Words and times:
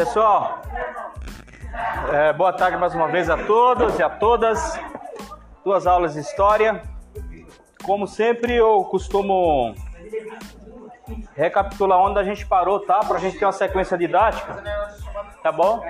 Pessoal, 0.00 0.62
é, 2.10 2.32
boa 2.32 2.54
tarde 2.54 2.78
mais 2.78 2.94
uma 2.94 3.08
vez 3.08 3.28
a 3.28 3.36
todos 3.36 3.98
e 3.98 4.02
a 4.02 4.08
todas. 4.08 4.80
Duas 5.62 5.86
aulas 5.86 6.14
de 6.14 6.20
história. 6.20 6.80
Como 7.84 8.06
sempre, 8.06 8.56
eu 8.56 8.82
costumo 8.84 9.74
recapitular 11.36 11.98
onde 11.98 12.18
a 12.18 12.24
gente 12.24 12.46
parou, 12.46 12.80
tá? 12.80 13.00
Pra 13.00 13.18
gente 13.18 13.38
ter 13.38 13.44
uma 13.44 13.52
sequência 13.52 13.98
didática. 13.98 14.64
Tá 15.42 15.52
bom? 15.52 15.84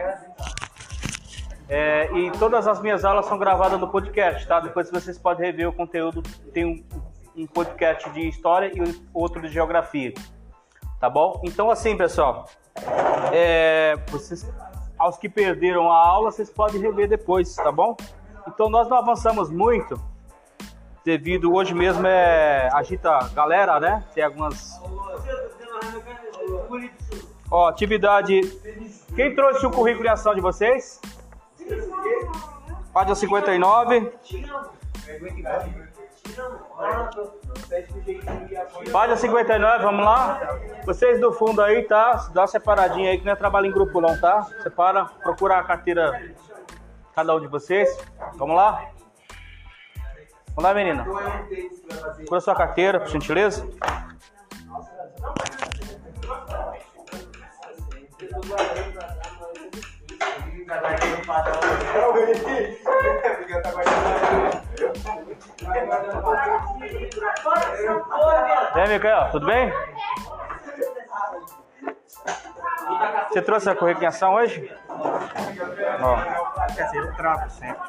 É, 1.68 2.10
e 2.12 2.32
todas 2.32 2.66
as 2.66 2.82
minhas 2.82 3.04
aulas 3.04 3.26
são 3.26 3.38
gravadas 3.38 3.78
no 3.78 3.86
podcast, 3.86 4.44
tá? 4.44 4.58
Depois 4.58 4.90
vocês 4.90 5.20
podem 5.20 5.46
rever 5.46 5.68
o 5.68 5.72
conteúdo. 5.72 6.20
Tem 6.52 6.64
um, 6.64 6.84
um 7.42 7.46
podcast 7.46 8.10
de 8.10 8.26
história 8.26 8.72
e 8.74 9.02
outro 9.14 9.40
de 9.40 9.46
geografia. 9.46 10.12
Tá 10.98 11.08
bom? 11.08 11.40
Então, 11.44 11.70
assim, 11.70 11.96
pessoal, 11.96 12.46
é, 13.32 13.96
vocês, 14.08 14.48
aos 14.98 15.16
que 15.16 15.28
perderam 15.28 15.90
a 15.90 15.96
aula, 15.96 16.30
vocês 16.30 16.50
podem 16.50 16.80
rever 16.80 17.08
depois, 17.08 17.54
tá 17.54 17.72
bom? 17.72 17.96
Então, 18.46 18.68
nós 18.68 18.88
não 18.88 18.96
avançamos 18.96 19.50
muito, 19.50 20.00
devido 21.04 21.52
hoje 21.52 21.74
mesmo 21.74 22.06
é 22.06 22.68
agita 22.72 23.30
galera, 23.34 23.80
né? 23.80 24.04
Tem 24.14 24.24
algumas. 24.24 24.80
Ó, 27.50 27.68
atividade. 27.68 28.40
Quem 29.14 29.34
trouxe 29.34 29.66
o 29.66 29.70
currículo 29.70 30.04
de 30.04 30.08
ação 30.08 30.34
de 30.34 30.40
vocês? 30.40 31.00
Página 32.92 33.14
59. 33.14 34.12
Página 38.92 39.16
59, 39.16 39.84
vamos 39.84 40.04
lá? 40.04 40.58
Vocês 40.84 41.20
do 41.20 41.32
fundo 41.32 41.62
aí, 41.62 41.82
tá? 41.84 42.28
Dá 42.32 42.42
uma 42.42 42.46
separadinha 42.46 43.10
aí 43.10 43.18
que 43.18 43.24
não 43.24 43.32
é 43.32 43.36
trabalho 43.36 43.66
em 43.66 43.72
grupo 43.72 44.00
não, 44.00 44.18
tá? 44.20 44.46
Separa, 44.62 45.04
procura 45.04 45.58
a 45.58 45.64
carteira 45.64 46.34
cada 47.14 47.34
um 47.34 47.40
de 47.40 47.48
vocês. 47.48 47.98
Vamos 48.34 48.56
lá? 48.56 48.90
Vamos 50.48 50.64
lá, 50.64 50.74
menina. 50.74 51.06
Procura 52.16 52.40
sua 52.40 52.54
carteira, 52.54 53.00
por 53.00 53.08
gentileza. 53.08 53.68
E 68.74 68.80
aí, 68.80 68.88
Micael, 68.88 69.30
tudo 69.30 69.46
bem? 69.46 69.72
Você 73.28 73.42
trouxe 73.42 73.68
a 73.68 73.74
correção 73.74 74.34
hoje? 74.34 74.72
Ó. 76.00 76.16
Quer 76.74 76.84
dizer, 76.86 76.98
eu 76.98 77.14
trago 77.14 77.50
sempre. 77.50 77.82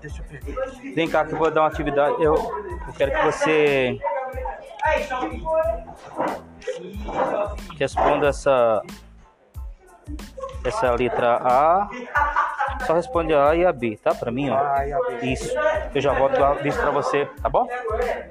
Deixa 0.00 0.22
eu 0.22 0.26
ver. 0.28 0.94
Vem 0.94 1.10
cá 1.10 1.24
que 1.24 1.32
eu 1.32 1.38
vou 1.38 1.50
dar 1.50 1.62
uma 1.62 1.68
atividade. 1.68 2.22
Eu, 2.22 2.34
eu 2.34 2.92
quero 2.96 3.10
que 3.10 3.22
você 3.24 3.98
responda 7.78 8.28
essa 8.28 8.82
essa 10.64 10.90
letra 10.92 11.36
A. 11.42 11.88
Só 12.86 12.94
responde 12.94 13.34
a 13.34 13.50
A 13.50 13.56
e 13.56 13.64
a 13.64 13.72
B, 13.72 13.98
tá? 14.02 14.14
Pra 14.14 14.30
mim, 14.30 14.50
ó. 14.50 14.56
A 14.56 14.86
e 14.86 14.92
a 14.92 14.98
B. 14.98 15.26
Isso. 15.26 15.54
Eu 15.94 16.00
já 16.00 16.12
vou 16.12 16.28
dar 16.28 16.64
isso 16.66 16.80
pra 16.80 16.90
você, 16.90 17.26
tá 17.42 17.48
bom? 17.48 17.66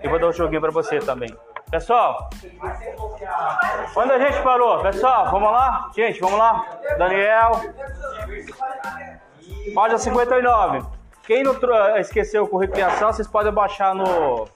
E 0.03 0.07
vou 0.07 0.19
dar 0.19 0.27
um 0.27 0.33
joguinho 0.33 0.61
pra 0.61 0.71
você 0.71 0.99
também. 0.99 1.35
Pessoal, 1.69 2.29
onde 3.95 4.11
a 4.11 4.19
gente 4.19 4.41
parou? 4.43 4.81
Pessoal, 4.81 5.31
vamos 5.31 5.51
lá? 5.51 5.89
Gente, 5.95 6.19
vamos 6.19 6.37
lá. 6.37 6.63
Daniel. 6.97 7.51
Página 9.73 9.97
59. 9.97 10.85
Quem 11.25 11.43
não 11.43 11.55
esqueceu 11.97 12.43
o 12.43 12.47
currículo 12.47 12.77
de 12.77 12.83
ação, 12.83 13.11
vocês 13.11 13.27
podem 13.27 13.51
baixar 13.51 13.95
no, 13.95 14.47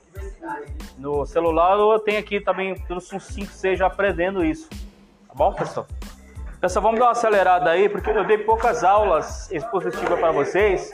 no 0.97 1.25
celular 1.25 1.77
ou 1.77 1.93
eu 1.93 1.99
tenho 1.99 2.19
aqui 2.19 2.39
também 2.39 2.79
pelos 2.81 3.11
uns 3.11 3.23
5, 3.23 3.51
6 3.51 3.79
já 3.79 3.87
aprendendo 3.87 4.45
isso. 4.45 4.69
Tá 4.69 5.33
bom, 5.33 5.51
pessoal? 5.51 5.87
Pessoal, 6.59 6.83
vamos 6.83 6.99
dar 6.99 7.05
uma 7.05 7.11
acelerada 7.13 7.69
aí, 7.69 7.87
porque 7.87 8.09
eu 8.09 8.25
dei 8.25 8.37
poucas 8.39 8.83
aulas 8.83 9.49
expositivas 9.49 10.19
para 10.19 10.31
vocês. 10.33 10.91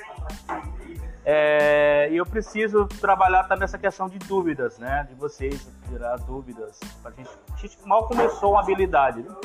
É, 1.25 2.07
e 2.11 2.17
eu 2.17 2.25
preciso 2.25 2.85
trabalhar 2.85 3.45
também 3.45 3.63
essa 3.63 3.79
questão 3.79 4.07
de 4.07 4.19
dúvidas, 4.19 4.77
né? 4.77 5.07
De 5.09 5.15
vocês, 5.15 5.67
tirar 5.89 6.17
dúvidas. 6.17 6.79
A 7.03 7.09
gente, 7.09 7.29
a 7.51 7.57
gente 7.57 7.77
mal 7.83 8.07
começou 8.07 8.51
uma 8.51 8.59
habilidade. 8.61 9.23
né? 9.23 9.35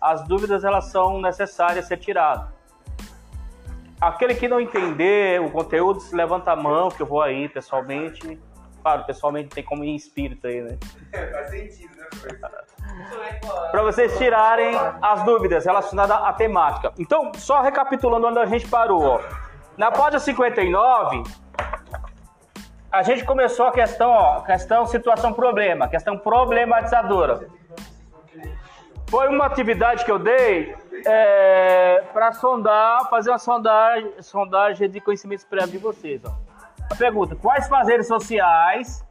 As 0.00 0.26
dúvidas, 0.26 0.64
elas 0.64 0.86
são 0.86 1.20
necessárias 1.20 1.86
ser 1.86 1.98
tiradas. 1.98 2.48
Aquele 4.00 4.34
que 4.34 4.48
não 4.48 4.60
entender 4.60 5.40
o 5.40 5.48
conteúdo, 5.48 6.00
se 6.00 6.12
levanta 6.12 6.50
a 6.50 6.56
mão, 6.56 6.88
que 6.88 7.00
eu 7.00 7.06
vou 7.06 7.22
aí 7.22 7.48
pessoalmente. 7.48 8.36
Claro, 8.82 9.04
pessoalmente 9.04 9.50
tem 9.50 9.62
como 9.62 9.84
ir 9.84 9.90
em 9.90 9.96
espírito 9.96 10.48
aí, 10.48 10.60
né? 10.60 10.76
Faz 11.30 11.50
sentido, 11.50 11.94
né? 11.96 12.08
Para 13.70 13.82
vocês 13.82 14.16
tirarem 14.18 14.74
as 15.00 15.22
dúvidas 15.24 15.64
relacionadas 15.64 16.16
à 16.16 16.32
temática. 16.32 16.92
Então, 16.98 17.32
só 17.34 17.60
recapitulando 17.60 18.26
onde 18.26 18.38
a 18.38 18.46
gente 18.46 18.66
parou. 18.68 19.02
Ó. 19.02 19.20
Na 19.76 19.90
página 19.90 20.18
59, 20.18 21.22
a 22.90 23.02
gente 23.02 23.24
começou 23.24 23.66
a 23.66 23.72
questão, 23.72 24.10
ó, 24.10 24.40
questão 24.40 24.84
situação 24.86 25.32
problema, 25.32 25.88
questão 25.88 26.18
problematizadora. 26.18 27.48
Foi 29.08 29.28
uma 29.28 29.46
atividade 29.46 30.04
que 30.04 30.10
eu 30.10 30.18
dei 30.18 30.76
para 32.12 32.32
sondar, 32.32 33.08
fazer 33.08 33.30
uma 33.30 33.38
sondagem, 33.38 34.12
sondagem 34.20 34.90
de 34.90 35.00
conhecimentos 35.00 35.44
prévios 35.44 35.72
de 35.72 35.78
vocês. 35.78 36.20
Ó. 36.24 36.30
A 36.90 36.94
pergunta: 36.94 37.34
quais 37.36 37.68
fazeres 37.68 38.06
sociais 38.06 39.04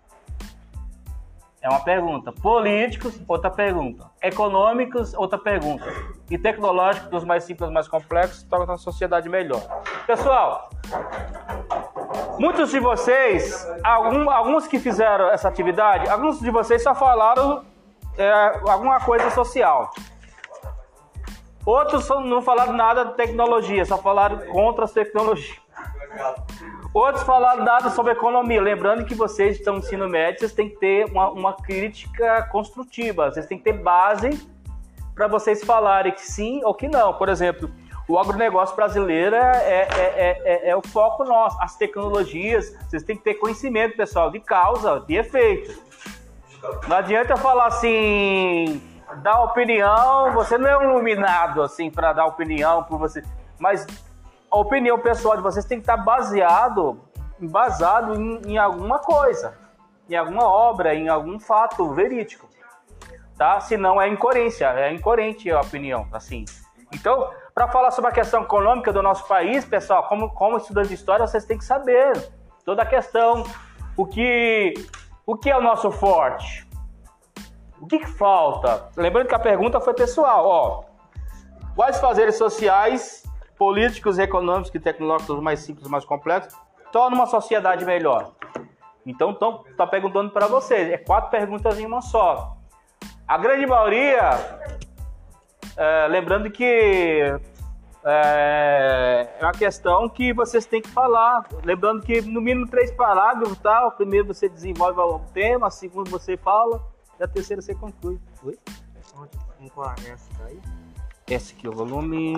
é 1.62 1.70
uma 1.70 1.84
pergunta. 1.84 2.32
Políticos, 2.32 3.20
outra 3.28 3.50
pergunta. 3.50 4.10
Econômicos, 4.22 5.14
outra 5.14 5.38
pergunta. 5.38 5.86
E 6.30 6.38
tecnológicos, 6.38 7.10
dos 7.10 7.24
mais 7.24 7.44
simples 7.44 7.70
mais 7.70 7.88
complexos, 7.88 8.44
torna 8.44 8.74
a 8.74 8.78
sociedade 8.78 9.28
melhor. 9.28 9.62
Pessoal, 10.08 10.70
muitos 12.40 12.72
de 12.72 12.80
vocês, 12.80 13.68
algum- 13.84 14.30
alguns 14.30 14.68
que 14.68 14.80
fizeram 14.80 15.30
essa 15.30 15.48
atividade, 15.48 16.10
alguns 16.10 16.40
de 16.40 16.50
vocês 16.50 16.82
só 16.82 16.96
falaram 16.96 17.64
é, 18.18 18.32
alguma 18.70 19.00
coisa 19.00 19.30
social. 19.32 19.92
Outros 21.66 22.10
não 22.10 22.42
falaram 22.42 22.74
nada 22.74 23.06
de 23.06 23.14
tecnologia, 23.16 23.86
só 23.86 23.98
falaram 23.98 24.40
contra 24.48 24.86
as 24.86 24.92
tecnologias. 24.92 25.58
Outros 26.94 27.24
falaram 27.24 27.64
nada 27.64 27.90
sobre 27.92 28.14
economia. 28.14 28.62
Lembrando 28.62 29.06
que 29.06 29.14
vocês 29.14 29.58
estão 29.58 29.74
no 29.76 29.80
ensino 29.80 30.10
médio, 30.10 30.40
vocês 30.40 30.54
têm 30.54 30.70
que 30.70 30.78
ter 30.78 31.06
uma, 31.06 31.30
uma 31.30 31.54
crítica 31.54 32.44
construtiva. 32.52 33.32
Vocês 33.32 33.46
têm 33.46 33.58
que 33.58 33.64
ter 33.64 33.74
base 33.74 34.30
para 35.14 35.28
vocês 35.28 35.64
falarem 35.64 36.12
que 36.12 36.22
sim 36.22 36.62
ou 36.64 36.74
que 36.74 36.88
não. 36.88 37.14
Por 37.14 37.30
exemplo, 37.30 37.70
o 38.08 38.18
agronegócio 38.18 38.76
brasileiro 38.76 39.36
é, 39.36 39.40
é, 39.40 39.88
é, 39.92 40.42
é- 40.44 40.70
é 40.70 40.76
o 40.76 40.82
foco 40.82 41.24
nosso. 41.24 41.62
As 41.62 41.76
tecnologias, 41.78 42.76
vocês 42.90 43.04
têm 43.04 43.16
que 43.16 43.24
ter 43.24 43.36
conhecimento, 43.36 43.96
pessoal, 43.96 44.32
de 44.32 44.40
causa, 44.40 45.00
de 45.02 45.16
efeito. 45.16 45.80
Não 46.88 46.98
adianta 46.98 47.34
eu 47.34 47.38
falar 47.38 47.68
assim, 47.68 48.82
dar 49.22 49.44
opinião, 49.44 50.34
você 50.34 50.58
não 50.58 50.68
é 50.68 50.78
um 50.78 50.92
iluminado 50.92 51.62
assim 51.62 51.90
para 51.90 52.14
dar 52.14 52.26
opinião 52.26 52.84
por 52.84 52.98
você, 52.98 53.24
mas 53.60 53.86
a 54.52 54.58
opinião 54.58 54.98
pessoal 55.00 55.36
de 55.36 55.44
vocês 55.44 55.66
tem 55.66 55.78
que 55.78 55.84
estar 55.84 55.98
baseado, 55.98 57.00
embasado 57.40 58.16
em, 58.16 58.54
em 58.54 58.58
alguma 58.58 59.00
coisa, 59.00 59.58
em 60.10 60.16
alguma 60.16 60.48
obra, 60.48 60.96
em 60.96 61.08
algum 61.08 61.40
fato 61.40 61.92
verídico, 61.94 62.48
tá? 63.38 63.60
Senão 63.60 64.02
é 64.02 64.08
incoerência, 64.08 64.66
é 64.68 64.92
incoerente 64.94 65.50
a 65.52 65.62
opinião, 65.62 66.08
assim. 66.12 66.46
Então, 66.94 67.30
para 67.54 67.68
falar 67.68 67.92
sobre 67.92 68.10
a 68.10 68.14
questão 68.14 68.42
econômica 68.42 68.92
do 68.92 69.04
nosso 69.04 69.28
país, 69.28 69.64
pessoal, 69.64 70.08
como, 70.08 70.30
como 70.32 70.58
estudante 70.58 70.90
de 70.90 70.96
história, 70.96 71.28
vocês 71.28 71.46
têm 71.46 71.58
que 71.58 71.66
saber 71.66 72.14
toda 72.66 72.82
a 72.82 72.86
questão, 72.86 73.44
o 73.96 74.06
que, 74.06 74.74
o 75.26 75.38
que 75.38 75.50
é 75.50 75.58
o 75.58 75.62
nosso 75.62 75.92
forte, 75.92 76.68
o 77.80 77.86
que, 77.86 78.00
que 78.00 78.08
falta. 78.08 78.90
Lembrando 78.98 79.28
que 79.28 79.36
a 79.36 79.40
pergunta 79.40 79.80
foi 79.80 79.94
pessoal, 79.94 80.46
ó. 80.46 80.84
Quais 81.76 82.00
fazeres 82.00 82.36
sociais, 82.38 83.24
políticos, 83.60 84.18
econômicos 84.18 84.74
e 84.74 84.80
tecnológicos 84.80 85.40
mais 85.42 85.60
simples 85.60 85.88
mais 85.90 86.06
complexos 86.06 86.58
tornam 86.92 87.20
uma 87.20 87.28
sociedade 87.28 87.86
melhor? 87.86 88.32
Então, 89.06 89.32
estão 89.32 89.64
tá 89.76 89.86
perguntando 89.86 90.32
para 90.32 90.48
vocês. 90.48 90.90
É 90.90 90.98
quatro 90.98 91.30
perguntas 91.30 91.78
em 91.78 91.86
uma 91.86 92.02
só. 92.02 92.56
A 93.28 93.38
grande 93.38 93.66
maioria, 93.66 94.62
é, 95.76 96.08
lembrando 96.08 96.50
que 96.50 97.22
é, 98.04 99.30
é 99.40 99.44
uma 99.44 99.52
questão 99.52 100.08
que 100.08 100.34
vocês 100.34 100.66
têm 100.66 100.82
que 100.82 100.90
falar. 100.90 101.46
Lembrando 101.64 102.02
que 102.02 102.22
no 102.22 102.42
mínimo 102.42 102.68
três 102.68 102.92
parágrafos, 102.92 103.58
tá? 103.60 103.88
O 103.88 103.92
primeiro 103.92 104.28
você 104.34 104.48
desenvolve 104.48 105.00
o 105.00 105.20
tema, 105.34 105.68
o 105.68 105.72
segundo 105.72 106.10
você 106.10 106.38
fala, 106.38 106.82
e 107.20 107.24
a 107.24 107.28
terceira 107.28 107.62
você 107.62 107.76
conclui. 107.76 108.20
Oi? 108.44 108.58
Onde? 109.18 109.70
Qual? 109.72 109.92
Essa 109.92 110.30
daí? 110.40 110.60
Esse 111.28 111.54
aqui 111.54 111.68
é 111.68 111.70
o 111.70 111.74
volume. 111.74 112.34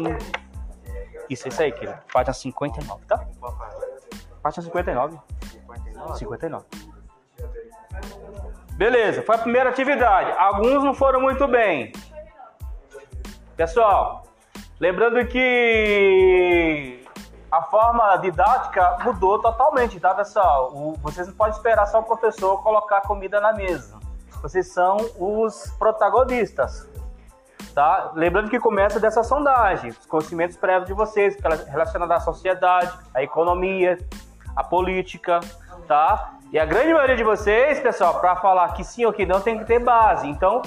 Isso, 1.30 1.48
isso 1.48 1.62
aí, 1.62 1.72
querido. 1.72 1.98
Página 2.12 2.34
59, 2.34 3.06
tá? 3.06 3.26
Página 4.42 4.64
59. 4.64 5.20
59. 6.16 6.66
Beleza, 8.74 9.22
foi 9.22 9.36
a 9.36 9.40
primeira 9.40 9.70
atividade. 9.70 10.32
Alguns 10.38 10.84
não 10.84 10.94
foram 10.94 11.22
muito 11.22 11.48
bem. 11.48 11.92
Pessoal, 13.56 14.24
lembrando 14.80 15.26
que 15.28 17.06
a 17.52 17.62
forma 17.64 18.16
didática 18.18 18.98
mudou 19.04 19.40
totalmente, 19.40 20.00
tá, 20.00 20.16
pessoal? 20.16 20.72
O, 20.74 20.94
vocês 21.04 21.28
não 21.28 21.36
podem 21.36 21.54
esperar 21.54 21.86
só 21.86 22.00
o 22.00 22.04
professor 22.04 22.64
colocar 22.64 23.02
comida 23.02 23.40
na 23.40 23.54
mesa. 23.54 24.00
Vocês 24.42 24.74
são 24.74 24.98
os 25.20 25.70
protagonistas, 25.78 26.90
tá? 27.74 28.12
Lembrando 28.16 28.50
que 28.50 28.60
começa 28.60 29.00
dessa 29.00 29.24
sondagem, 29.24 29.92
os 29.92 30.06
conhecimentos 30.06 30.58
prévios 30.58 30.88
de 30.88 30.94
vocês, 30.94 31.38
relacionados 31.68 32.16
à 32.16 32.20
sociedade, 32.20 32.92
à 33.14 33.24
economia, 33.24 33.98
à 34.56 34.64
política, 34.64 35.40
tá? 35.88 36.34
E 36.52 36.60
a 36.60 36.66
grande 36.66 36.94
maioria 36.94 37.16
de 37.16 37.24
vocês, 37.24 37.80
pessoal, 37.80 38.20
para 38.20 38.36
falar 38.36 38.74
que 38.74 38.84
sim 38.84 39.06
ou 39.06 39.14
que 39.14 39.26
não, 39.26 39.40
tem 39.40 39.58
que 39.58 39.66
ter 39.66 39.80
base. 39.80 40.28
Então, 40.28 40.62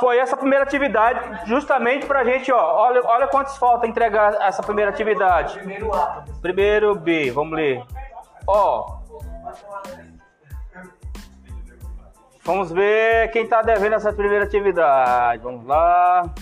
foi 0.00 0.18
essa 0.18 0.36
primeira 0.36 0.64
atividade 0.64 1.46
justamente 1.46 2.06
para 2.06 2.20
a 2.20 2.24
gente, 2.24 2.50
ó, 2.52 2.76
olha, 2.86 3.02
olha 3.04 3.26
quantos 3.26 3.56
falta 3.56 3.86
entregar 3.86 4.34
essa 4.40 4.62
primeira 4.62 4.90
atividade. 4.90 5.58
Primeiro 5.58 5.92
A. 5.92 6.24
Primeiro 6.40 6.94
B, 6.94 7.30
vamos 7.30 7.54
ler. 7.54 7.84
Ó. 8.46 8.98
Vamos 12.48 12.72
ver 12.72 13.30
quem 13.30 13.42
está 13.44 13.60
devendo 13.60 13.92
essa 13.92 14.10
primeira 14.10 14.46
atividade. 14.46 15.42
Vamos 15.42 15.66
lá. 15.66 16.32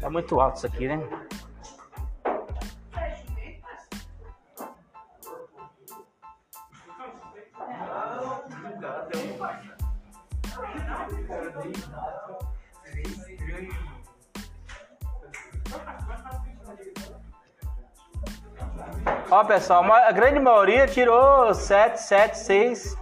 Tá 0.00 0.10
muito 0.10 0.40
alto 0.40 0.56
isso 0.56 0.66
aqui, 0.66 0.88
né? 0.88 1.00
Pessoal, 19.46 19.84
a 19.92 20.12
grande 20.12 20.38
maioria 20.38 20.86
tirou 20.86 21.52
7, 21.54 22.00
7, 22.00 22.38
6. 22.38 22.96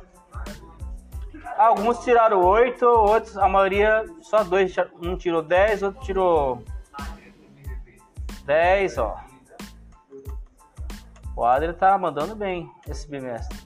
Alguns 1.57 1.99
tiraram 2.05 2.41
8, 2.41 2.85
outros, 2.87 3.37
a 3.37 3.49
maioria, 3.49 4.05
só 4.21 4.45
dois. 4.45 4.75
Um 5.03 5.17
tirou 5.17 5.43
10, 5.43 5.83
outro 5.83 6.01
tirou 6.03 6.65
10, 8.45 8.99
ó. 8.99 9.21
O 11.37 11.45
Adri 11.45 11.73
tá 11.73 11.97
mandando 11.99 12.35
bem 12.35 12.71
esse 12.89 13.09
bimestre. 13.09 13.59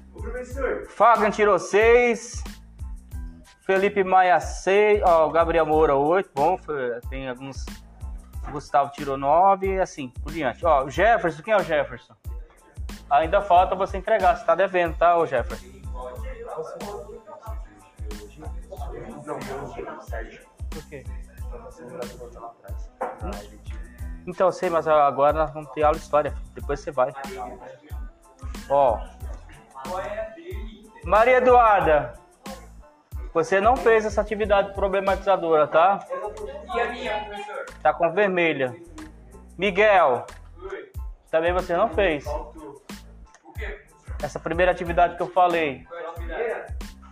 Fagner 0.88 1.30
tirou 1.30 1.58
6. 1.58 2.42
Felipe 3.64 4.02
Maia 4.02 4.40
6. 4.40 5.02
Ó, 5.04 5.28
o 5.28 5.30
Gabriel 5.30 5.66
Moura 5.66 5.94
8. 5.94 6.30
Bom, 6.34 6.58
tem 7.08 7.28
alguns. 7.28 7.64
Gustavo 8.50 8.90
tirou 8.90 9.16
9 9.16 9.80
assim 9.80 10.08
por 10.08 10.32
diante. 10.32 10.66
Ó, 10.66 10.84
o 10.84 10.90
Jefferson, 10.90 11.42
quem 11.42 11.54
é 11.54 11.56
o 11.56 11.62
Jefferson? 11.62 12.14
Ainda 13.12 13.42
falta 13.42 13.74
você 13.74 13.98
entregar, 13.98 14.36
você 14.36 14.44
tá 14.46 14.54
devendo, 14.54 14.96
tá, 14.96 15.18
ô 15.18 15.26
Jefferson? 15.26 15.66
Por 20.70 20.88
quê? 20.88 21.04
Então, 24.26 24.46
eu 24.46 24.52
sei, 24.52 24.70
mas 24.70 24.88
agora 24.88 25.34
nós 25.34 25.52
vamos 25.52 25.70
ter 25.72 25.82
aula 25.82 25.98
de 25.98 26.02
história. 26.02 26.34
Depois 26.54 26.80
você 26.80 26.90
vai. 26.90 27.12
Ó. 28.70 28.98
Maria 31.04 31.36
Eduarda, 31.36 32.14
você 33.34 33.60
não 33.60 33.76
fez 33.76 34.06
essa 34.06 34.22
atividade 34.22 34.72
problematizadora, 34.72 35.66
tá? 35.66 36.00
E 36.74 36.80
a 36.80 36.90
minha, 36.90 37.24
professor? 37.26 37.66
Tá 37.82 37.92
com 37.92 38.10
vermelha. 38.10 38.74
Miguel, 39.58 40.24
também 41.30 41.52
você 41.52 41.76
não 41.76 41.90
fez. 41.90 42.24
Essa 44.22 44.38
primeira 44.38 44.70
atividade 44.70 45.16
que 45.16 45.22
eu 45.22 45.30
falei. 45.30 45.86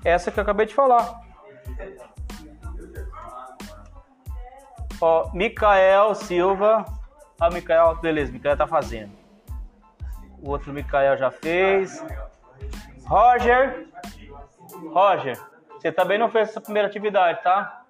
Essa 0.05 0.31
que 0.31 0.39
eu 0.39 0.43
acabei 0.43 0.67
de 0.67 0.75
falar. 0.75 1.21
Ó, 5.01 5.31
Micael 5.33 6.15
Silva. 6.15 6.85
Ah, 7.41 7.51
Micael, 7.51 7.97
beleza, 7.97 8.31
Micael 8.31 8.57
tá 8.57 8.67
fazendo. 8.67 9.13
O 10.43 10.51
outro 10.51 10.73
Micael 10.73 11.17
já 11.17 11.31
fez. 11.31 12.05
Roger. 13.07 13.89
Roger, 14.93 15.39
você 15.73 15.91
também 15.91 16.19
não 16.19 16.31
fez 16.31 16.51
essa 16.51 16.61
primeira 16.61 16.87
atividade, 16.87 17.43
tá? 17.43 17.83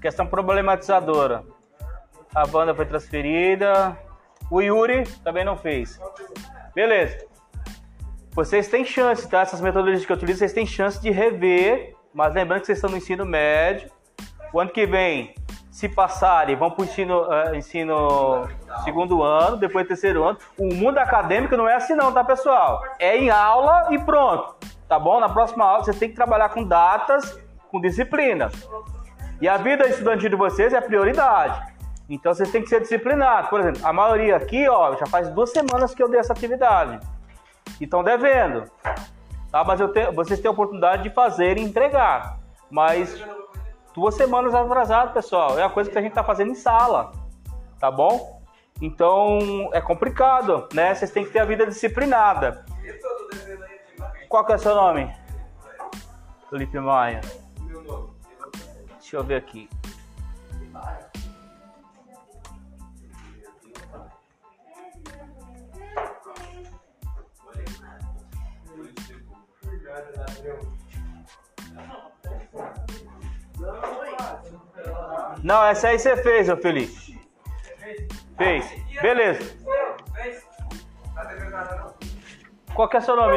Questão 0.00 0.26
problematizadora. 0.26 1.42
A 2.34 2.46
banda 2.46 2.74
foi 2.74 2.86
transferida. 2.86 3.98
O 4.50 4.60
Yuri 4.60 5.04
também 5.22 5.44
não 5.44 5.56
fez. 5.56 6.00
Beleza. 6.74 7.26
Vocês 8.32 8.68
têm 8.68 8.84
chance, 8.84 9.28
tá? 9.28 9.40
Essas 9.40 9.60
metodologias 9.60 10.06
que 10.06 10.12
eu 10.12 10.16
utilizo, 10.16 10.38
vocês 10.38 10.52
têm 10.52 10.66
chance 10.66 11.00
de 11.00 11.10
rever. 11.10 11.94
Mas 12.14 12.34
lembrando 12.34 12.60
que 12.60 12.66
vocês 12.66 12.78
estão 12.78 12.90
no 12.90 12.96
ensino 12.96 13.24
médio. 13.24 13.90
O 14.52 14.60
ano 14.60 14.70
que 14.70 14.86
vem, 14.86 15.34
se 15.70 15.88
passarem, 15.88 16.56
vão 16.56 16.70
para 16.70 16.82
o 16.82 16.84
ensino, 16.84 17.22
uh, 17.22 17.54
ensino 17.54 18.48
segundo 18.82 19.22
ano, 19.22 19.56
depois 19.56 19.86
terceiro 19.86 20.24
ano. 20.24 20.38
O 20.58 20.72
mundo 20.74 20.98
acadêmico 20.98 21.56
não 21.56 21.68
é 21.68 21.74
assim 21.74 21.94
não, 21.94 22.12
tá, 22.12 22.24
pessoal? 22.24 22.82
É 22.98 23.16
em 23.16 23.30
aula 23.30 23.88
e 23.90 23.98
pronto. 23.98 24.56
Tá 24.88 24.98
bom? 24.98 25.20
Na 25.20 25.28
próxima 25.28 25.64
aula, 25.64 25.84
vocês 25.84 25.98
têm 25.98 26.08
que 26.08 26.16
trabalhar 26.16 26.48
com 26.48 26.64
datas, 26.64 27.38
com 27.70 27.80
disciplinas. 27.80 28.52
E 29.40 29.48
a 29.48 29.56
vida 29.56 29.86
estudantil 29.86 30.30
de 30.30 30.36
vocês 30.36 30.72
é 30.72 30.80
prioridade. 30.80 31.77
Então 32.08 32.32
vocês 32.32 32.50
têm 32.50 32.62
que 32.62 32.68
ser 32.68 32.80
disciplinados. 32.80 33.50
Por 33.50 33.60
exemplo, 33.60 33.86
a 33.86 33.92
maioria 33.92 34.36
aqui, 34.36 34.66
ó, 34.68 34.96
já 34.96 35.06
faz 35.06 35.28
duas 35.30 35.50
semanas 35.50 35.94
que 35.94 36.02
eu 36.02 36.08
dei 36.08 36.18
essa 36.18 36.32
atividade. 36.32 36.98
E 37.78 37.84
estão 37.84 38.02
devendo. 38.02 38.64
Tá? 39.50 39.62
Mas 39.64 39.78
te, 39.92 40.10
vocês 40.12 40.40
têm 40.40 40.48
a 40.48 40.52
oportunidade 40.52 41.02
de 41.02 41.10
fazer 41.10 41.58
e 41.58 41.62
entregar. 41.62 42.38
Mas 42.70 43.22
duas 43.94 44.14
semanas 44.14 44.54
atrasado, 44.54 45.12
pessoal. 45.12 45.58
É 45.58 45.62
a 45.62 45.68
coisa 45.68 45.90
que 45.90 45.98
a 45.98 46.00
gente 46.00 46.12
está 46.12 46.24
fazendo 46.24 46.50
em 46.50 46.54
sala. 46.54 47.12
Tá 47.78 47.90
bom? 47.90 48.42
Então 48.80 49.70
é 49.72 49.80
complicado, 49.80 50.66
né? 50.72 50.94
Vocês 50.94 51.10
têm 51.10 51.24
que 51.24 51.30
ter 51.30 51.40
a 51.40 51.44
vida 51.44 51.66
disciplinada. 51.66 52.64
Qual 54.28 54.44
que 54.44 54.52
é 54.52 54.56
o 54.56 54.58
seu 54.58 54.74
nome? 54.74 55.12
Felipe 56.48 56.78
Maia. 56.78 57.20
Deixa 58.98 59.16
eu 59.16 59.24
ver 59.24 59.36
aqui. 59.36 59.68
Não, 75.42 75.64
essa 75.64 75.88
aí 75.88 75.98
você 75.98 76.16
fez, 76.16 76.48
ô 76.48 76.56
Felipe. 76.56 77.18
Fez. 78.36 78.64
Beleza. 79.00 79.56
Qual 82.74 82.88
que 82.88 82.96
é 82.96 83.00
seu 83.00 83.16
nome? 83.16 83.36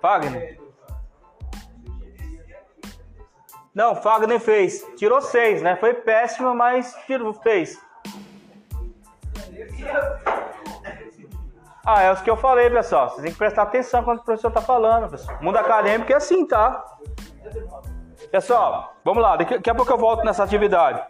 Fagner. 0.00 0.60
Não, 3.74 3.94
Fagner 3.94 4.40
fez. 4.40 4.84
Tirou 4.96 5.20
seis, 5.20 5.62
né? 5.62 5.76
Foi 5.76 5.94
péssimo, 5.94 6.54
mas 6.54 6.94
tirou, 7.06 7.32
fez. 7.32 7.80
Ah, 11.84 12.02
é 12.02 12.12
os 12.12 12.20
que 12.20 12.28
eu 12.28 12.36
falei, 12.36 12.68
pessoal. 12.68 13.08
Vocês 13.08 13.22
têm 13.22 13.32
que 13.32 13.38
prestar 13.38 13.62
atenção 13.62 14.04
quando 14.04 14.18
o 14.18 14.24
professor 14.24 14.50
tá 14.50 14.60
falando, 14.60 15.08
pessoal. 15.10 15.38
Mundo 15.40 15.56
acadêmico 15.56 16.12
é 16.12 16.16
assim, 16.16 16.46
tá? 16.46 16.84
Pessoal, 18.30 18.96
vamos 19.02 19.22
lá. 19.22 19.36
Daqui, 19.36 19.70
a 19.70 19.74
pouco 19.74 19.90
eu 19.90 19.98
volto 19.98 20.22
nessa 20.24 20.44
atividade. 20.44 21.02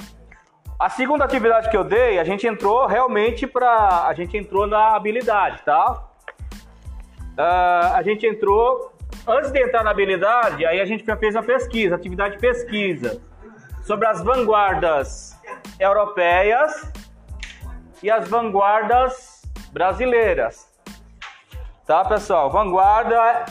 A 0.78 0.88
segunda 0.88 1.24
atividade 1.24 1.68
que 1.68 1.76
eu 1.76 1.82
dei, 1.82 2.18
a 2.20 2.24
gente 2.24 2.46
entrou 2.46 2.86
realmente 2.86 3.44
para, 3.46 4.06
a 4.06 4.14
gente 4.14 4.36
entrou 4.36 4.66
na 4.66 4.94
habilidade, 4.94 5.62
tá? 5.64 6.04
Uh, 7.36 7.94
a 7.94 8.02
gente 8.02 8.24
entrou 8.24 8.92
antes 9.26 9.50
de 9.50 9.60
entrar 9.60 9.82
na 9.82 9.90
habilidade, 9.90 10.64
aí 10.64 10.80
a 10.80 10.84
gente 10.84 11.04
fez 11.16 11.34
a 11.34 11.42
pesquisa, 11.42 11.96
atividade 11.96 12.36
de 12.36 12.40
pesquisa 12.40 13.20
sobre 13.82 14.06
as 14.06 14.22
vanguardas 14.22 15.36
europeias 15.80 16.92
e 18.00 18.08
as 18.08 18.28
vanguardas 18.28 19.42
brasileiras. 19.72 20.68
Tá, 21.84 22.04
pessoal? 22.04 22.50
Vanguarda 22.50 23.46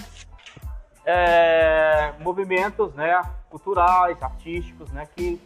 é, 1.06 2.14
movimentos 2.20 2.94
né, 2.94 3.20
culturais, 3.50 4.22
artísticos, 4.22 4.92
né, 4.92 5.08
que 5.16 5.42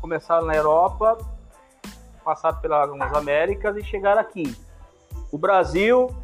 começaram 0.00 0.46
na 0.46 0.54
Europa, 0.54 1.18
passaram 2.24 2.58
pelas 2.58 2.90
Américas 3.14 3.76
e 3.76 3.84
chegaram 3.84 4.20
aqui. 4.20 4.56
O 5.30 5.38
Brasil 5.38 6.14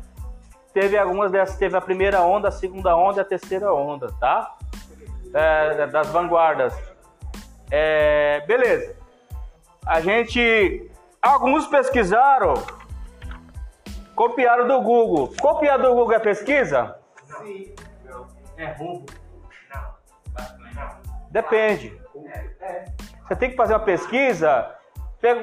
teve 0.73 0.97
algumas 0.97 1.31
dessas, 1.31 1.57
teve 1.57 1.77
a 1.77 1.81
primeira 1.81 2.23
onda, 2.23 2.49
a 2.49 2.53
segunda 2.53 2.97
onda 2.97 3.19
e 3.19 3.21
a 3.21 3.25
terceira 3.25 3.73
onda, 3.73 4.13
tá? 4.21 4.57
É, 5.35 5.87
das 5.87 6.09
vanguardas. 6.09 6.75
É, 7.71 8.45
beleza. 8.47 8.97
A 9.85 10.01
gente. 10.01 10.91
Alguns 11.21 11.67
pesquisaram, 11.67 12.55
copiaram 14.15 14.69
do 14.69 14.81
Google. 14.81 15.35
Copiar 15.41 15.79
do 15.79 15.95
Google 15.95 16.15
é 16.15 16.19
pesquisa? 16.19 16.97
Sim. 17.39 17.75
É 18.57 18.73
roubo? 18.73 19.07
Depende. 21.31 21.97
Você 23.27 23.37
tem 23.37 23.51
que 23.51 23.57
fazer 23.57 23.75
uma 23.75 23.81
pesquisa 23.81 24.75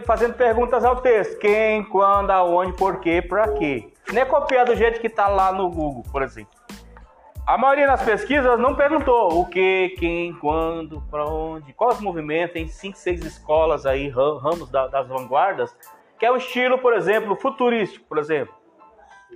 fazendo 0.05 0.33
perguntas 0.33 0.83
ao 0.83 0.97
texto. 0.97 1.37
Quem, 1.39 1.83
quando, 1.83 2.31
aonde, 2.31 2.73
por 2.73 2.99
quê, 2.99 3.21
pra 3.21 3.49
quê. 3.49 3.91
Nem 4.11 4.21
é 4.21 4.25
copiar 4.25 4.65
do 4.65 4.75
jeito 4.75 4.99
que 4.99 5.07
está 5.07 5.27
lá 5.27 5.51
no 5.51 5.69
Google, 5.69 6.03
por 6.11 6.21
exemplo. 6.21 6.53
A 7.45 7.59
maioria 7.59 7.85
das 7.85 8.01
pesquisas 8.01 8.59
não 8.59 8.73
perguntou 8.73 9.39
o 9.39 9.45
que, 9.45 9.95
quem, 9.99 10.33
quando, 10.33 10.99
para 11.11 11.25
onde, 11.25 11.73
quais 11.73 11.99
movimentos, 12.01 12.53
tem 12.53 12.67
cinco, 12.67 12.97
seis 12.97 13.23
escolas 13.23 13.85
aí, 13.85 14.09
ramos 14.09 14.69
das 14.69 15.07
vanguardas, 15.07 15.75
que 16.17 16.25
é 16.25 16.31
um 16.31 16.37
estilo, 16.37 16.79
por 16.79 16.93
exemplo, 16.93 17.35
futurístico, 17.35 18.05
por 18.07 18.17
exemplo. 18.17 18.55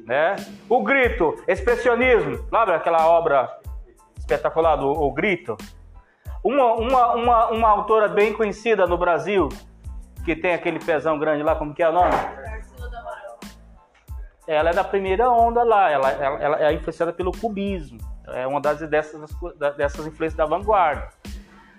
Né? 0.06 0.38
O 0.68 0.82
grito, 0.82 1.36
expressionismo, 1.48 2.48
lembra 2.52 2.78
aquela 2.78 3.08
obra 3.08 3.48
espetacular 4.18 4.76
do 4.76 4.90
O 4.90 5.12
Grito? 5.12 5.56
Uma, 6.44 6.74
uma, 6.74 7.14
uma, 7.16 7.48
uma 7.48 7.68
autora 7.70 8.08
bem 8.08 8.34
conhecida 8.34 8.88
no 8.88 8.98
Brasil, 8.98 9.50
que 10.24 10.36
tem 10.36 10.54
aquele 10.54 10.80
pezão 10.80 11.20
grande 11.20 11.44
lá, 11.44 11.56
como 11.56 11.74
que 11.74 11.84
é 11.84 11.90
o 11.90 11.94
nome? 11.94 12.14
ela 14.48 14.72
é 14.72 14.74
da 14.74 14.84
primeira 14.84 15.30
onda 15.30 15.64
lá, 15.64 15.92
ela, 15.92 16.10
ela, 16.10 16.40
ela 16.40 16.64
é 16.64 16.74
influenciada 16.74 17.14
pelo 17.14 17.32
cubismo, 17.32 18.00
é 18.30 18.48
uma 18.48 18.60
das 18.60 18.80
dessas, 18.90 19.30
dessas 19.78 20.08
influências 20.08 20.34
da 20.34 20.46
vanguarda. 20.46 21.10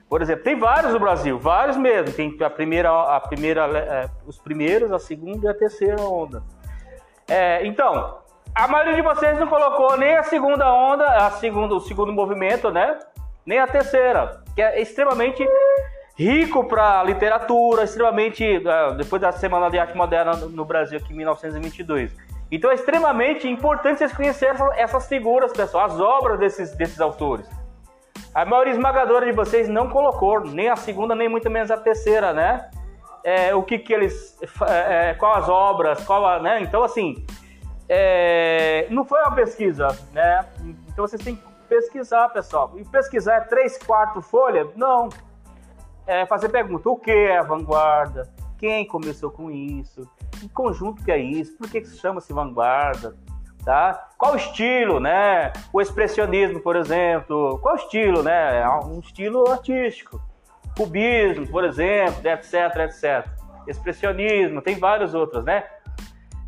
Por 0.08 0.22
exemplo, 0.22 0.44
tem 0.44 0.58
vários 0.58 0.92
no 0.92 0.98
Brasil, 0.98 1.38
vários 1.38 1.76
mesmo. 1.76 2.12
Tem 2.12 2.36
a 2.42 2.50
primeira, 2.50 2.90
a 2.90 3.20
primeira, 3.20 3.66
é, 3.78 4.08
os 4.26 4.38
primeiros, 4.38 4.90
a 4.90 4.98
segunda 4.98 5.46
e 5.46 5.48
a 5.48 5.54
terceira 5.54 6.02
onda. 6.02 6.42
É, 7.28 7.64
então, 7.64 8.18
a 8.52 8.66
maioria 8.66 8.94
de 8.94 9.02
vocês 9.02 9.38
não 9.38 9.46
colocou 9.46 9.96
nem 9.96 10.16
a 10.16 10.24
segunda 10.24 10.72
onda, 10.72 11.06
a 11.06 11.30
segunda, 11.30 11.76
o 11.76 11.80
segundo 11.80 12.12
movimento, 12.12 12.72
né? 12.72 12.98
Nem 13.46 13.60
a 13.60 13.68
terceira, 13.68 14.42
que 14.60 14.62
é 14.62 14.82
extremamente 14.82 15.42
rico 16.14 16.64
para 16.64 17.02
literatura, 17.02 17.84
extremamente 17.84 18.44
é, 18.44 18.94
depois 18.94 19.22
da 19.22 19.32
Semana 19.32 19.70
de 19.70 19.78
Arte 19.78 19.96
Moderna 19.96 20.36
no 20.36 20.66
Brasil 20.66 20.98
aqui 20.98 21.14
em 21.14 21.16
1922 21.16 22.14
então 22.52 22.70
é 22.70 22.74
extremamente 22.74 23.48
importante 23.48 23.98
vocês 23.98 24.12
conhecerem 24.12 24.56
essas 24.74 25.06
figuras, 25.06 25.52
pessoal, 25.52 25.86
as 25.86 26.00
obras 26.00 26.38
desses, 26.40 26.74
desses 26.74 27.00
autores. 27.00 27.48
A 28.34 28.44
maioria 28.44 28.72
esmagadora 28.72 29.24
de 29.24 29.32
vocês 29.32 29.68
não 29.68 29.88
colocou 29.88 30.40
nem 30.40 30.68
a 30.68 30.74
segunda, 30.74 31.14
nem 31.14 31.28
muito 31.28 31.48
menos 31.48 31.70
a 31.70 31.76
terceira, 31.76 32.32
né? 32.32 32.68
É, 33.22 33.54
o 33.54 33.62
que 33.62 33.78
que 33.78 33.92
eles, 33.92 34.36
é, 34.68 35.10
é 35.10 35.14
qual 35.14 35.36
as 35.36 35.48
obras, 35.48 36.04
qual 36.04 36.26
a, 36.26 36.40
né? 36.40 36.60
Então 36.60 36.82
assim, 36.82 37.24
é, 37.88 38.88
não 38.90 39.04
foi 39.04 39.20
uma 39.20 39.32
pesquisa, 39.32 39.86
né? 40.12 40.44
Então 40.88 41.06
vocês 41.06 41.22
têm 41.22 41.36
que 41.36 41.49
pesquisar, 41.70 42.28
pessoal. 42.30 42.72
E 42.76 42.84
pesquisar 42.84 43.36
é 43.36 43.40
três, 43.42 43.78
quatro 43.78 44.20
folhas? 44.20 44.68
Não. 44.74 45.08
É 46.06 46.26
fazer 46.26 46.48
pergunta: 46.48 46.90
o 46.90 46.96
que 46.96 47.10
é 47.10 47.38
a 47.38 47.42
vanguarda? 47.42 48.28
Quem 48.58 48.84
começou 48.86 49.30
com 49.30 49.50
isso? 49.50 50.06
que 50.40 50.48
conjunto 50.48 51.04
que 51.04 51.12
é 51.12 51.18
isso? 51.18 51.56
Por 51.56 51.70
que, 51.70 51.80
que 51.80 51.86
se 51.86 51.98
chama-se 51.98 52.32
vanguarda? 52.32 53.14
Tá? 53.64 54.08
Qual 54.16 54.34
estilo, 54.36 54.98
né? 54.98 55.52
O 55.70 55.80
expressionismo, 55.82 56.60
por 56.60 56.76
exemplo. 56.76 57.58
Qual 57.58 57.76
estilo, 57.76 58.22
né? 58.22 58.60
É 58.60 58.68
um 58.68 59.00
estilo 59.00 59.48
artístico. 59.50 60.20
Cubismo, 60.76 61.46
por 61.46 61.64
exemplo, 61.64 62.26
etc, 62.26 62.54
etc. 62.84 63.28
Expressionismo, 63.66 64.62
tem 64.62 64.78
vários 64.78 65.12
outros, 65.12 65.44
né? 65.44 65.64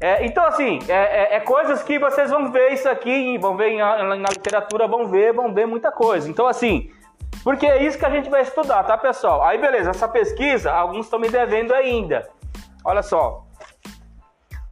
É, 0.02 0.26
então, 0.26 0.44
assim, 0.44 0.80
é, 0.88 0.94
é, 0.94 1.36
é, 1.36 1.40
coisas 1.40 1.80
que 1.84 1.96
vocês 1.96 2.28
vão 2.28 2.50
ver 2.50 2.72
isso 2.72 2.88
aqui, 2.88 3.38
vão 3.38 3.56
ver 3.56 3.78
na, 3.78 4.16
literatura, 4.30 4.88
vão 4.88 5.06
ver, 5.06 5.32
vão 5.32 5.54
ver 5.54 5.64
muita 5.64 5.92
coisa. 5.92 6.28
Então, 6.28 6.48
assim, 6.48 6.90
porque 7.44 7.64
é 7.64 7.84
isso 7.84 7.96
que 7.96 8.04
a 8.04 8.10
gente 8.10 8.28
vai 8.28 8.42
estudar, 8.42 8.82
tá, 8.82 8.98
pessoal? 8.98 9.44
Aí, 9.44 9.58
beleza, 9.58 9.90
essa 9.90 10.08
pesquisa, 10.08 10.72
alguns 10.72 11.06
estão 11.06 11.20
me 11.20 11.28
devendo 11.28 11.72
ainda. 11.72 12.28
Olha 12.84 13.00
só, 13.00 13.46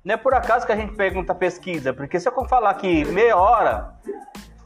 não 0.04 0.14
é 0.14 0.16
por 0.16 0.34
acaso 0.34 0.66
que 0.66 0.72
a 0.72 0.76
gente 0.76 0.96
pergunta 0.96 1.32
pesquisa, 1.32 1.94
porque 1.94 2.18
se 2.18 2.28
eu 2.28 2.48
falar 2.48 2.70
aqui 2.70 3.04
meia 3.04 3.36
hora 3.36 3.94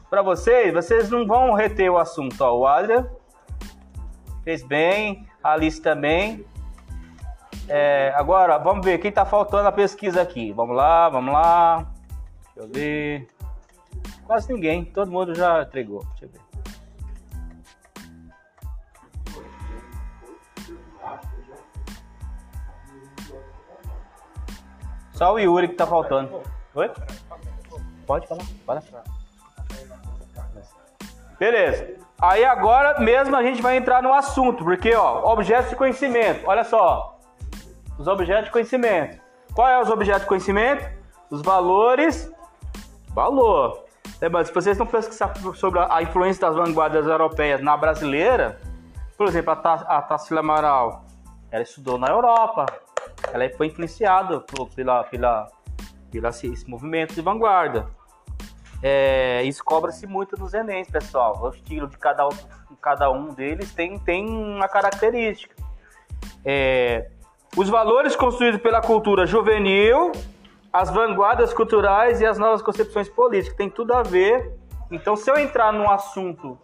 para 0.09 0.23
vocês, 0.23 0.73
vocês 0.73 1.11
não 1.11 1.27
vão 1.27 1.53
reter 1.53 1.91
o 1.91 1.97
assunto. 1.99 2.41
Ó, 2.41 2.57
o 2.57 2.65
Adrian 2.65 3.07
fez 4.43 4.63
bem, 4.63 5.27
a 5.43 5.51
Alice 5.51 5.79
também. 5.79 6.43
É, 7.67 8.13
agora, 8.15 8.57
vamos 8.57 8.85
ver 8.85 8.99
quem 8.99 9.09
está 9.09 9.25
faltando 9.25 9.67
a 9.67 9.71
pesquisa 9.71 10.21
aqui. 10.21 10.51
Vamos 10.51 10.75
lá, 10.75 11.09
vamos 11.09 11.33
lá. 11.33 11.87
Deixa 12.53 12.59
eu 12.59 12.67
ver. 12.67 13.27
Quase 14.25 14.51
ninguém, 14.53 14.85
todo 14.85 15.11
mundo 15.11 15.33
já 15.33 15.61
entregou. 15.61 16.03
Deixa 16.11 16.25
eu 16.25 16.29
ver. 16.29 16.45
Só 25.13 25.33
o 25.33 25.39
Yuri 25.39 25.69
que 25.69 25.75
tá 25.75 25.87
faltando. 25.87 26.41
Oi? 26.75 26.91
Pode 28.05 28.27
falar, 28.27 28.43
pode 28.65 28.89
falar. 28.89 29.03
Beleza. 31.39 31.95
Aí 32.21 32.43
agora 32.43 32.99
mesmo 32.99 33.35
a 33.35 33.43
gente 33.43 33.61
vai 33.61 33.77
entrar 33.77 34.03
no 34.03 34.13
assunto, 34.13 34.63
porque 34.63 34.93
ó, 34.93 35.31
objetos 35.31 35.69
de 35.69 35.75
conhecimento. 35.75 36.45
Olha 36.45 36.63
só. 36.63 37.14
Os 37.97 38.07
objetos 38.07 38.45
de 38.45 38.51
conhecimento. 38.51 39.19
Qual 39.53 39.67
é 39.67 39.81
os 39.81 39.89
objetos 39.89 40.23
de 40.23 40.27
conhecimento? 40.27 40.89
Os 41.29 41.41
valores. 41.41 42.31
Valor. 43.09 43.85
Mas 44.31 44.47
se 44.47 44.53
vocês 44.53 44.77
não 44.77 44.85
pesquisar 44.85 45.33
sobre 45.55 45.79
a 45.79 46.01
influência 46.01 46.47
das 46.47 46.55
vanguardas 46.55 47.05
europeias 47.05 47.61
na 47.61 47.75
brasileira, 47.77 48.59
por 49.17 49.27
exemplo, 49.27 49.51
a 49.51 50.01
Tarsila 50.01 50.41
Amaral, 50.41 51.05
ela 51.51 51.63
estudou 51.63 51.97
na 51.97 52.07
Europa, 52.07 52.65
ela 53.31 53.49
foi 53.55 53.67
influenciada 53.67 54.41
por, 54.41 54.69
pela, 54.69 55.03
pela, 55.05 55.47
pela 56.11 56.29
esse 56.29 56.69
movimento 56.69 57.13
de 57.13 57.21
vanguarda. 57.21 57.87
É, 58.83 59.41
isso 59.43 59.63
cobra-se 59.63 60.05
muito 60.05 60.37
nos 60.37 60.53
Enem, 60.53 60.85
pessoal. 60.85 61.41
O 61.41 61.49
estilo 61.49 61.87
de 61.87 61.97
cada, 61.97 62.27
cada 62.81 63.09
um 63.09 63.33
deles 63.33 63.73
tem, 63.73 63.97
tem 63.99 64.27
uma 64.27 64.67
característica. 64.67 65.55
É, 66.43 67.09
os 67.55 67.69
valores 67.69 68.15
construídos 68.15 68.61
pela 68.61 68.81
cultura 68.81 69.25
juvenil, 69.25 70.11
as 70.71 70.89
vanguardas 70.89 71.53
culturais 71.53 72.19
e 72.21 72.25
as 72.25 72.37
novas 72.37 72.61
concepções 72.61 73.07
políticas. 73.09 73.55
Tem 73.57 73.69
tudo 73.69 73.93
a 73.93 74.03
ver. 74.03 74.53
Então, 74.91 75.15
se 75.15 75.29
eu 75.31 75.37
entrar 75.37 75.71
num 75.71 75.89
assunto, 75.89 76.57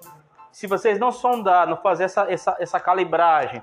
se 0.51 0.67
vocês 0.67 1.00
não 1.00 1.12
sondar, 1.12 1.67
não 1.67 1.77
fazer 1.77 2.03
essa, 2.03 2.31
essa, 2.31 2.55
essa 2.60 2.79
calibragem 2.79 3.62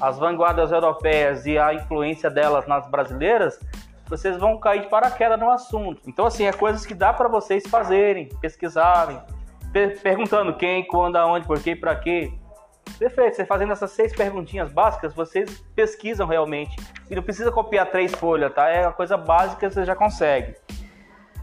as 0.00 0.18
vanguardas 0.18 0.72
europeias 0.72 1.46
e 1.46 1.58
a 1.58 1.72
influência 1.74 2.30
delas 2.30 2.66
nas 2.66 2.88
brasileiras, 2.88 3.58
vocês 4.06 4.36
vão 4.36 4.58
cair 4.58 4.82
de 4.82 4.88
paraquedas 4.88 5.38
no 5.38 5.50
assunto. 5.50 6.02
Então, 6.06 6.26
assim, 6.26 6.44
é 6.44 6.52
coisas 6.52 6.84
que 6.84 6.94
dá 6.94 7.12
para 7.12 7.28
vocês 7.28 7.64
fazerem, 7.68 8.28
pesquisarem, 8.40 9.20
per 9.72 10.00
perguntando 10.00 10.54
quem, 10.56 10.86
quando, 10.86 11.16
aonde, 11.16 11.46
por 11.46 11.60
quê, 11.62 11.76
para 11.76 11.94
quê. 11.94 12.32
Perfeito, 12.98 13.36
você 13.36 13.44
fazendo 13.44 13.72
essas 13.72 13.90
seis 13.92 14.14
perguntinhas 14.14 14.72
básicas, 14.72 15.14
vocês 15.14 15.62
pesquisam 15.74 16.26
realmente. 16.26 16.76
E 17.10 17.14
não 17.14 17.22
precisa 17.22 17.50
copiar 17.50 17.90
três 17.90 18.12
folhas, 18.14 18.52
tá? 18.52 18.68
É 18.68 18.82
uma 18.82 18.92
coisa 18.92 19.16
básica 19.16 19.68
que 19.68 19.74
você 19.74 19.84
já 19.84 19.94
consegue. 19.94 20.54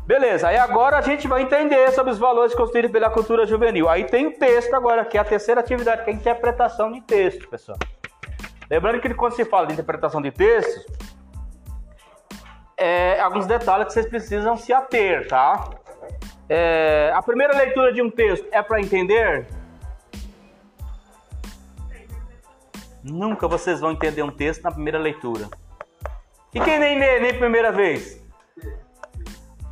Beleza, 0.05 0.47
aí 0.47 0.57
agora 0.57 0.97
a 0.97 1.01
gente 1.01 1.27
vai 1.27 1.41
entender 1.41 1.91
sobre 1.91 2.13
os 2.13 2.17
valores 2.17 2.55
construídos 2.55 2.91
pela 2.91 3.09
cultura 3.09 3.45
juvenil. 3.45 3.89
Aí 3.89 4.05
tem 4.05 4.27
o 4.27 4.31
texto 4.31 4.73
agora, 4.73 5.03
que 5.03 5.17
é 5.17 5.21
a 5.21 5.25
terceira 5.25 5.59
atividade, 5.59 6.05
que 6.05 6.09
é 6.09 6.13
a 6.13 6.15
interpretação 6.15 6.91
de 6.91 7.01
texto, 7.01 7.47
pessoal. 7.49 7.77
Lembrando 8.69 9.01
que 9.01 9.13
quando 9.13 9.33
se 9.33 9.43
fala 9.43 9.67
de 9.67 9.73
interpretação 9.73 10.21
de 10.21 10.31
textos, 10.31 10.85
é, 12.77 13.19
alguns 13.19 13.45
detalhes 13.47 13.87
que 13.87 13.93
vocês 13.93 14.05
precisam 14.05 14.55
se 14.55 14.71
ater, 14.71 15.27
tá? 15.27 15.71
É, 16.47 17.11
a 17.13 17.21
primeira 17.21 17.57
leitura 17.57 17.91
de 17.91 18.01
um 18.01 18.09
texto 18.09 18.47
é 18.51 18.61
para 18.61 18.79
entender? 18.79 19.45
Nunca 23.11 23.47
vocês 23.47 23.79
vão 23.79 23.91
entender 23.91 24.21
um 24.23 24.31
texto 24.31 24.63
na 24.63 24.71
primeira 24.71 24.99
leitura. 24.99 25.47
E 26.53 26.59
quem 26.59 26.79
nem 26.79 26.99
lê 26.99 27.19
nem 27.19 27.37
primeira 27.37 27.71
vez? 27.71 28.23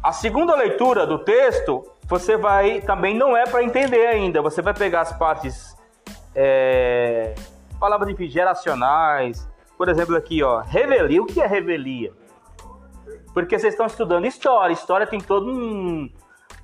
A 0.04 0.12
segunda 0.12 0.56
leitura 0.56 1.06
do 1.06 1.20
texto 1.20 1.84
você 2.08 2.38
vai 2.38 2.82
também 2.82 3.16
não 3.16 3.36
é 3.36 3.46
para 3.46 3.64
entender 3.64 4.06
ainda. 4.08 4.42
Você 4.42 4.62
vai 4.62 4.74
pegar 4.74 5.02
as 5.02 5.18
partes 5.18 5.76
é, 6.36 7.34
palavras 7.80 8.16
de 8.16 8.28
geracionais, 8.28 9.50
por 9.78 9.90
exemplo 9.90 10.16
aqui 10.16 10.44
ó, 10.44 10.60
revelia. 10.60 11.22
O 11.22 11.26
que 11.26 11.42
é 11.42 11.48
revelia? 11.48 12.14
Porque 13.34 13.58
vocês 13.58 13.74
estão 13.74 13.86
estudando 13.86 14.26
história. 14.26 14.74
História 14.74 15.08
tem 15.08 15.20
todo 15.20 15.50
um. 15.50 16.10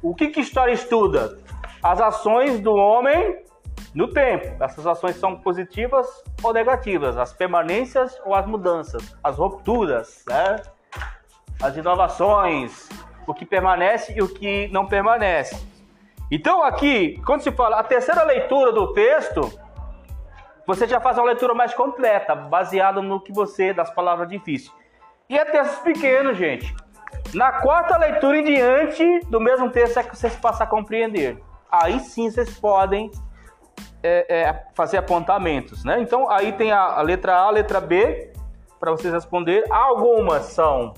O 0.01 0.15
que 0.15 0.27
que 0.27 0.39
história 0.39 0.71
estuda? 0.71 1.37
As 1.81 1.99
ações 1.99 2.59
do 2.59 2.73
homem 2.75 3.43
no 3.93 4.07
tempo. 4.07 4.63
Essas 4.63 4.85
ações 4.85 5.15
são 5.15 5.35
positivas 5.35 6.07
ou 6.43 6.53
negativas, 6.53 7.17
as 7.17 7.33
permanências 7.33 8.19
ou 8.25 8.33
as 8.35 8.45
mudanças, 8.45 9.15
as 9.23 9.37
rupturas, 9.37 10.23
né? 10.27 10.61
as 11.61 11.77
inovações, 11.77 12.89
o 13.27 13.33
que 13.33 13.45
permanece 13.45 14.13
e 14.15 14.21
o 14.21 14.27
que 14.27 14.67
não 14.69 14.87
permanece. 14.87 15.63
Então 16.29 16.63
aqui, 16.63 17.21
quando 17.25 17.41
se 17.41 17.51
fala 17.51 17.79
a 17.79 17.83
terceira 17.83 18.23
leitura 18.23 18.71
do 18.71 18.93
texto, 18.93 19.51
você 20.65 20.87
já 20.87 20.99
faz 20.99 21.17
uma 21.17 21.25
leitura 21.25 21.53
mais 21.53 21.73
completa, 21.73 22.33
baseada 22.33 23.01
no 23.01 23.19
que 23.19 23.33
você, 23.33 23.73
das 23.73 23.89
palavras 23.93 24.29
difíceis. 24.29 24.73
E 25.29 25.37
é 25.37 25.45
textos 25.45 25.79
pequenos, 25.79 26.37
gente. 26.37 26.73
Na 27.33 27.51
quarta 27.61 27.97
leitura 27.97 28.39
em 28.39 28.43
diante 28.43 29.19
do 29.27 29.39
mesmo 29.39 29.69
texto 29.69 29.97
é 29.97 30.03
que 30.03 30.15
vocês 30.15 30.35
passam 30.35 30.65
a 30.65 30.69
compreender. 30.69 31.41
Aí 31.71 31.99
sim 31.99 32.29
vocês 32.29 32.59
podem 32.59 33.09
é, 34.03 34.25
é, 34.29 34.63
fazer 34.73 34.97
apontamentos, 34.97 35.83
né? 35.83 35.99
Então 35.99 36.29
aí 36.29 36.51
tem 36.53 36.71
a, 36.71 36.79
a 36.79 37.01
letra 37.01 37.35
A, 37.35 37.43
a 37.43 37.49
letra 37.51 37.79
B, 37.79 38.31
para 38.79 38.91
vocês 38.91 39.13
responder. 39.13 39.63
Algumas 39.69 40.45
são 40.45 40.93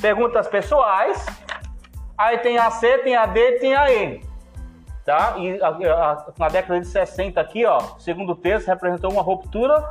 perguntas 0.00 0.46
pessoais. 0.46 1.26
Aí 2.16 2.38
tem 2.38 2.58
a 2.58 2.70
C, 2.70 2.98
tem 2.98 3.16
a 3.16 3.26
D, 3.26 3.52
tem 3.58 3.74
a 3.74 3.90
E. 3.90 4.20
Tá? 5.04 5.34
E 5.38 5.60
a, 5.62 5.68
a, 5.68 6.26
na 6.38 6.48
década 6.48 6.80
de 6.80 6.86
60 6.86 7.40
aqui, 7.40 7.64
ó, 7.64 7.78
segundo 7.98 8.36
texto, 8.36 8.68
representou 8.68 9.10
uma 9.10 9.22
ruptura 9.22 9.84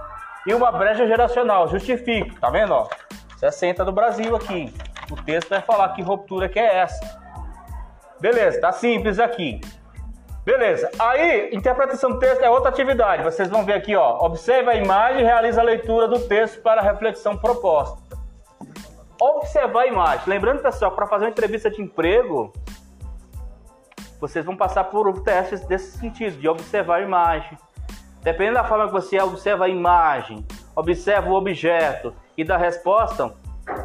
e 0.46 0.54
uma 0.54 0.72
brecha 0.72 1.08
geracional. 1.08 1.68
Justifico, 1.68 2.40
tá 2.40 2.50
vendo, 2.50 2.74
ó? 2.74 2.88
60 3.38 3.84
do 3.84 3.92
Brasil 3.92 4.36
aqui. 4.36 4.74
O 5.12 5.16
texto 5.16 5.50
vai 5.50 5.62
falar 5.62 5.90
que 5.90 6.02
ruptura 6.02 6.48
que 6.48 6.60
é 6.60 6.78
essa. 6.78 7.20
Beleza, 8.20 8.60
tá 8.60 8.72
simples 8.72 9.20
aqui. 9.20 9.62
Beleza. 10.48 10.90
Aí, 10.98 11.50
interpretação 11.54 12.12
do 12.12 12.20
texto 12.20 12.42
é 12.42 12.50
outra 12.50 12.70
atividade. 12.70 13.22
Vocês 13.22 13.50
vão 13.50 13.66
ver 13.66 13.74
aqui, 13.74 13.98
ó. 13.98 14.18
Observe 14.26 14.70
a 14.70 14.76
imagem 14.76 15.20
e 15.20 15.26
realiza 15.26 15.60
a 15.60 15.64
leitura 15.64 16.08
do 16.08 16.20
texto 16.20 16.62
para 16.62 16.80
a 16.80 16.84
reflexão 16.86 17.36
proposta. 17.36 17.98
Observar 19.20 19.82
a 19.82 19.88
imagem. 19.88 20.24
Lembrando, 20.26 20.62
pessoal, 20.62 20.92
para 20.92 21.06
fazer 21.06 21.26
uma 21.26 21.32
entrevista 21.32 21.70
de 21.70 21.82
emprego, 21.82 22.54
vocês 24.22 24.46
vão 24.46 24.56
passar 24.56 24.86
por 24.86 25.22
testes 25.22 25.66
desse 25.66 25.98
sentido, 25.98 26.38
de 26.38 26.48
observar 26.48 27.00
a 27.00 27.02
imagem. 27.02 27.58
Dependendo 28.22 28.56
da 28.56 28.64
forma 28.64 28.88
que 28.88 28.94
você 28.94 29.20
observa 29.20 29.66
a 29.66 29.68
imagem, 29.68 30.48
observa 30.74 31.30
o 31.30 31.34
objeto 31.34 32.16
e 32.38 32.46
dá 32.46 32.56
resposta, 32.56 33.34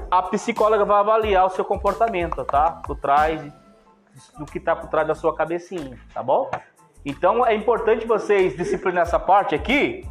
a 0.08 0.22
psicóloga 0.22 0.84
vai 0.84 1.00
avaliar 1.00 1.44
o 1.44 1.50
seu 1.50 1.64
comportamento, 1.64 2.44
tá? 2.44 2.70
Por 2.86 2.96
trás 3.00 3.42
do 4.38 4.44
que 4.44 4.58
está 4.58 4.74
por 4.74 4.88
trás 4.88 5.06
da 5.06 5.14
sua 5.14 5.34
cabecinha, 5.34 5.98
tá 6.12 6.22
bom? 6.22 6.50
Então 7.04 7.44
é 7.44 7.54
importante 7.54 8.06
vocês 8.06 8.56
disciplinar 8.56 9.02
essa 9.02 9.18
parte 9.18 9.54
aqui. 9.54 10.08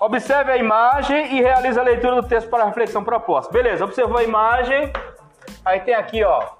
Observe 0.00 0.52
a 0.52 0.56
imagem 0.56 1.36
e 1.36 1.42
realize 1.42 1.78
a 1.78 1.82
leitura 1.82 2.22
do 2.22 2.28
texto 2.28 2.48
para 2.48 2.62
a 2.62 2.66
reflexão 2.66 3.02
proposta. 3.02 3.52
Beleza, 3.52 3.84
observou 3.84 4.18
a 4.18 4.22
imagem. 4.22 4.92
Aí 5.64 5.80
tem 5.80 5.94
aqui, 5.94 6.22
ó, 6.22 6.50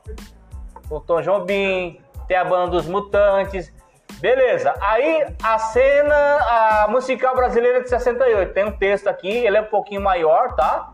o 0.90 1.00
Tom 1.00 1.20
Jobim, 1.20 2.00
tem 2.26 2.36
a 2.36 2.44
banda 2.44 2.72
dos 2.72 2.86
Mutantes. 2.86 3.72
Beleza, 4.20 4.74
aí 4.80 5.26
a 5.40 5.58
cena 5.58 6.14
a 6.14 6.88
musical 6.88 7.36
brasileira 7.36 7.82
de 7.82 7.88
68. 7.88 8.52
Tem 8.52 8.64
um 8.64 8.72
texto 8.72 9.06
aqui, 9.06 9.28
ele 9.28 9.56
é 9.56 9.60
um 9.60 9.66
pouquinho 9.66 10.00
maior, 10.00 10.56
tá? 10.56 10.92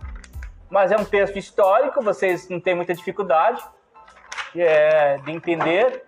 Mas 0.68 0.92
é 0.92 0.96
um 0.96 1.04
texto 1.04 1.38
histórico, 1.38 2.02
vocês 2.02 2.48
não 2.50 2.60
têm 2.60 2.74
muita 2.74 2.92
dificuldade 2.92 3.62
é, 4.60 5.18
de 5.18 5.32
entender. 5.32 6.04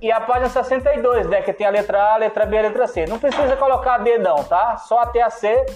E 0.00 0.10
a 0.10 0.20
página 0.20 0.48
62, 0.48 1.28
né, 1.28 1.42
que 1.42 1.52
tem 1.52 1.66
a 1.66 1.70
letra 1.70 2.02
A, 2.02 2.14
a 2.14 2.16
letra 2.16 2.46
B 2.46 2.58
a 2.58 2.62
letra 2.62 2.86
C. 2.86 3.06
Não 3.06 3.18
precisa 3.18 3.54
colocar 3.56 3.98
dedão, 3.98 4.42
tá? 4.44 4.78
Só 4.78 5.00
até 5.00 5.20
a 5.20 5.28
C 5.28 5.66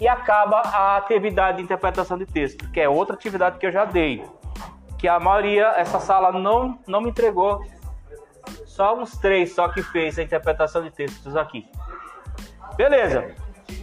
e 0.00 0.06
acaba 0.06 0.60
a 0.60 0.96
atividade 0.96 1.58
de 1.58 1.64
interpretação 1.64 2.16
de 2.16 2.26
texto, 2.26 2.70
que 2.70 2.80
é 2.80 2.88
outra 2.88 3.16
atividade 3.16 3.58
que 3.58 3.66
eu 3.66 3.72
já 3.72 3.84
dei. 3.84 4.24
Que 4.98 5.08
a 5.08 5.18
maioria, 5.18 5.74
essa 5.76 5.98
sala 5.98 6.30
não, 6.32 6.78
não 6.86 7.00
me 7.00 7.10
entregou. 7.10 7.64
Só 8.64 8.96
uns 8.96 9.16
três 9.18 9.54
só 9.54 9.68
que 9.68 9.82
fez 9.82 10.18
a 10.18 10.22
interpretação 10.22 10.82
de 10.82 10.90
textos 10.90 11.36
aqui. 11.36 11.68
Beleza. 12.76 13.34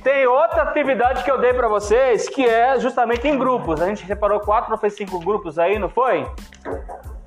Tem 0.01 0.25
outra 0.27 0.63
atividade 0.63 1.23
que 1.23 1.31
eu 1.31 1.37
dei 1.39 1.53
para 1.53 1.67
vocês, 1.67 2.29
que 2.29 2.45
é 2.45 2.79
justamente 2.79 3.27
em 3.27 3.37
grupos. 3.37 3.81
A 3.81 3.87
gente 3.87 4.05
separou 4.05 4.39
quatro 4.39 4.71
ou 4.71 4.77
fez 4.77 4.93
cinco 4.95 5.19
grupos 5.19 5.59
aí, 5.59 5.77
não 5.77 5.89
foi? 5.89 6.25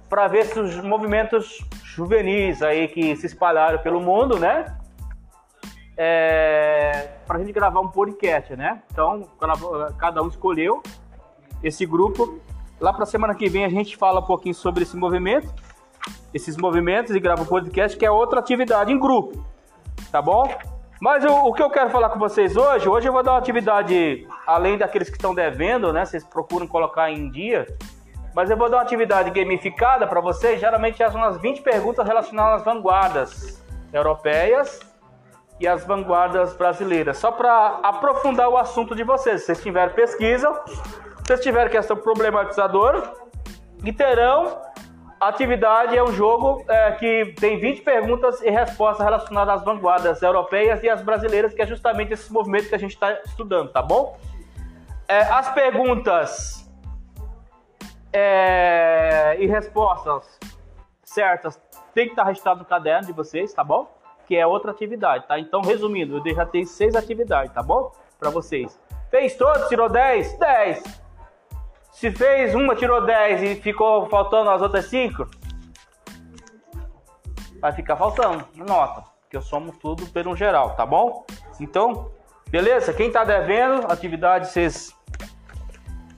Para 0.08 0.28
ver 0.28 0.46
se 0.46 0.58
os 0.58 0.76
movimentos 0.82 1.58
juvenis 1.82 2.62
aí 2.62 2.88
que 2.88 3.16
se 3.16 3.26
espalharam 3.26 3.78
pelo 3.78 4.00
mundo, 4.00 4.38
né? 4.38 4.76
É, 5.96 7.08
para 7.26 7.38
a 7.38 7.40
gente 7.40 7.52
gravar 7.52 7.80
um 7.80 7.88
podcast, 7.88 8.54
né? 8.54 8.82
Então, 8.90 9.28
cada 9.98 10.22
um 10.22 10.28
escolheu 10.28 10.82
esse 11.62 11.86
grupo. 11.86 12.38
Lá 12.78 12.92
para 12.92 13.06
semana 13.06 13.34
que 13.34 13.48
vem 13.48 13.64
a 13.64 13.68
gente 13.68 13.96
fala 13.96 14.20
um 14.20 14.26
pouquinho 14.26 14.54
sobre 14.54 14.82
esse 14.82 14.96
movimento, 14.96 15.52
esses 16.34 16.56
movimentos 16.56 17.14
e 17.14 17.20
grava 17.20 17.42
um 17.42 17.46
podcast, 17.46 17.96
que 17.96 18.04
é 18.04 18.10
outra 18.10 18.38
atividade 18.38 18.92
em 18.92 18.98
grupo, 18.98 19.42
tá 20.12 20.20
bom? 20.20 20.46
Mas 21.00 21.24
o 21.24 21.52
que 21.52 21.62
eu 21.62 21.70
quero 21.70 21.90
falar 21.90 22.10
com 22.10 22.18
vocês 22.18 22.56
hoje, 22.56 22.88
hoje 22.88 23.08
eu 23.08 23.12
vou 23.12 23.22
dar 23.22 23.32
uma 23.32 23.38
atividade, 23.38 24.26
além 24.46 24.78
daqueles 24.78 25.08
que 25.08 25.16
estão 25.16 25.34
devendo, 25.34 25.92
né? 25.92 26.04
Vocês 26.04 26.24
procuram 26.24 26.66
colocar 26.66 27.10
em 27.10 27.30
dia, 27.30 27.66
mas 28.36 28.50
eu 28.50 28.56
vou 28.58 28.68
dar 28.68 28.76
uma 28.76 28.82
atividade 28.82 29.30
gamificada 29.30 30.06
para 30.06 30.20
vocês. 30.20 30.60
Geralmente 30.60 30.98
são 30.98 31.16
umas 31.16 31.40
20 31.40 31.62
perguntas 31.62 32.06
relacionadas 32.06 32.60
às 32.60 32.64
vanguardas 32.66 33.64
europeias 33.90 34.78
e 35.58 35.66
às 35.66 35.86
vanguardas 35.86 36.54
brasileiras. 36.54 37.16
Só 37.16 37.32
para 37.32 37.80
aprofundar 37.82 38.50
o 38.50 38.58
assunto 38.58 38.94
de 38.94 39.02
vocês. 39.02 39.40
Se 39.40 39.46
vocês 39.46 39.62
tiverem 39.62 39.94
pesquisa, 39.94 40.52
se 40.66 41.26
vocês 41.26 41.40
tiverem 41.40 41.72
questão 41.72 41.96
problematizadora, 41.96 43.10
e 43.82 43.90
terão 43.90 44.60
atividade 45.18 45.96
é 45.96 46.04
um 46.04 46.12
jogo 46.12 46.62
é, 46.68 46.92
que 46.92 47.32
tem 47.40 47.58
20 47.58 47.80
perguntas 47.80 48.42
e 48.42 48.50
respostas 48.50 49.02
relacionadas 49.02 49.60
às 49.60 49.64
vanguardas 49.64 50.20
europeias 50.20 50.82
e 50.82 50.90
às 50.90 51.00
brasileiras, 51.00 51.54
que 51.54 51.62
é 51.62 51.66
justamente 51.66 52.12
esse 52.12 52.30
movimento 52.30 52.68
que 52.68 52.74
a 52.74 52.78
gente 52.78 52.92
está 52.92 53.12
estudando, 53.24 53.72
tá 53.72 53.80
bom? 53.80 54.18
É, 55.08 55.20
as 55.22 55.48
perguntas 55.54 56.65
é, 58.18 59.36
e 59.38 59.46
respostas 59.46 60.38
certas 61.04 61.60
tem 61.92 62.06
que 62.06 62.12
estar 62.12 62.24
registrado 62.24 62.60
no 62.60 62.64
caderno 62.64 63.06
de 63.06 63.12
vocês, 63.12 63.52
tá 63.52 63.62
bom? 63.62 63.94
Que 64.26 64.36
é 64.36 64.46
outra 64.46 64.70
atividade, 64.70 65.26
tá? 65.26 65.38
Então, 65.38 65.60
resumindo, 65.60 66.22
eu 66.26 66.34
já 66.34 66.46
tenho 66.46 66.66
seis 66.66 66.96
atividades, 66.96 67.52
tá 67.52 67.62
bom? 67.62 67.92
Para 68.18 68.30
vocês. 68.30 68.80
Fez 69.10 69.36
todos, 69.36 69.68
tirou 69.68 69.90
10? 69.90 70.38
10. 70.38 70.82
Se 71.92 72.10
fez 72.10 72.54
uma, 72.54 72.74
tirou 72.74 73.04
10 73.04 73.42
e 73.42 73.54
ficou 73.56 74.06
faltando 74.08 74.48
as 74.48 74.62
outras 74.62 74.86
5, 74.86 75.26
vai 77.60 77.72
ficar 77.72 77.96
faltando, 77.96 78.46
nota. 78.54 79.04
Porque 79.20 79.36
eu 79.36 79.42
somo 79.42 79.72
tudo 79.72 80.06
pelo 80.06 80.34
geral, 80.34 80.74
tá 80.74 80.86
bom? 80.86 81.26
Então, 81.60 82.10
beleza? 82.48 82.94
Quem 82.94 83.10
tá 83.10 83.24
devendo, 83.24 83.90
atividade 83.90 84.48
vocês 84.48 84.95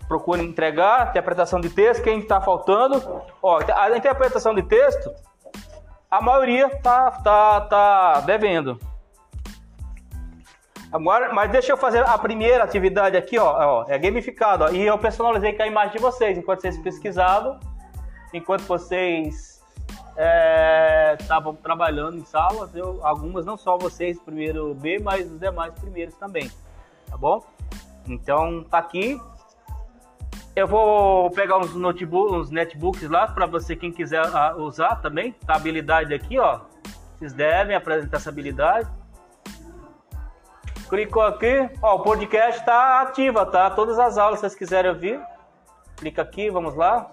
procura 0.08 0.42
entregar, 0.42 1.10
interpretação 1.10 1.60
de 1.60 1.68
texto, 1.68 2.02
quem 2.02 2.18
está 2.18 2.40
faltando. 2.40 3.22
Ó, 3.42 3.60
a 3.76 3.96
interpretação 3.96 4.54
de 4.54 4.62
texto, 4.62 5.12
a 6.10 6.20
maioria 6.20 6.70
tá, 6.78 7.10
tá, 7.10 7.60
tá 7.60 8.20
devendo. 8.20 8.80
Agora, 10.90 11.34
mas 11.34 11.50
deixa 11.50 11.72
eu 11.72 11.76
fazer 11.76 12.02
a 12.02 12.16
primeira 12.16 12.64
atividade 12.64 13.14
aqui, 13.14 13.38
ó, 13.38 13.82
ó 13.82 13.84
é 13.88 13.98
gamificado, 13.98 14.64
ó, 14.64 14.70
e 14.70 14.86
eu 14.86 14.96
personalizei 14.98 15.52
com 15.52 15.62
a 15.62 15.66
imagem 15.66 15.96
de 15.96 15.98
vocês, 15.98 16.38
enquanto 16.38 16.62
vocês 16.62 16.78
pesquisavam, 16.78 17.60
enquanto 18.32 18.62
vocês 18.62 19.62
estavam 21.20 21.52
é, 21.52 21.62
trabalhando 21.62 22.16
em 22.16 22.24
salas, 22.24 22.74
eu, 22.74 22.98
algumas, 23.02 23.44
não 23.44 23.58
só 23.58 23.76
vocês, 23.76 24.18
primeiro 24.18 24.74
B, 24.74 24.98
mas 24.98 25.30
os 25.30 25.38
demais 25.38 25.74
primeiros 25.74 26.14
também, 26.14 26.50
tá 27.06 27.18
bom? 27.18 27.44
Então, 28.06 28.64
tá 28.64 28.78
aqui, 28.78 29.20
eu 30.58 30.66
vou 30.66 31.30
pegar 31.30 31.56
uns 31.58 31.72
notebooks, 31.72 32.32
uns 32.32 32.50
netbooks 32.50 33.08
lá 33.08 33.28
para 33.28 33.46
você 33.46 33.76
quem 33.76 33.92
quiser 33.92 34.26
ah, 34.34 34.56
usar 34.56 34.96
também. 34.96 35.32
Tá 35.32 35.52
a 35.52 35.56
habilidade 35.56 36.12
aqui, 36.12 36.36
ó. 36.36 36.62
Vocês 37.16 37.32
devem 37.32 37.76
apresentar 37.76 38.16
essa 38.16 38.30
habilidade. 38.30 38.90
Clicou 40.88 41.22
aqui, 41.22 41.70
ó, 41.80 41.96
o 41.96 42.02
podcast 42.02 42.58
está 42.58 43.02
ativa, 43.02 43.46
tá? 43.46 43.70
Todas 43.70 44.00
as 44.00 44.18
aulas, 44.18 44.40
se 44.40 44.40
vocês 44.40 44.56
quiserem 44.56 44.90
ouvir, 44.90 45.20
clica 45.96 46.22
aqui, 46.22 46.50
vamos 46.50 46.74
lá. 46.74 47.12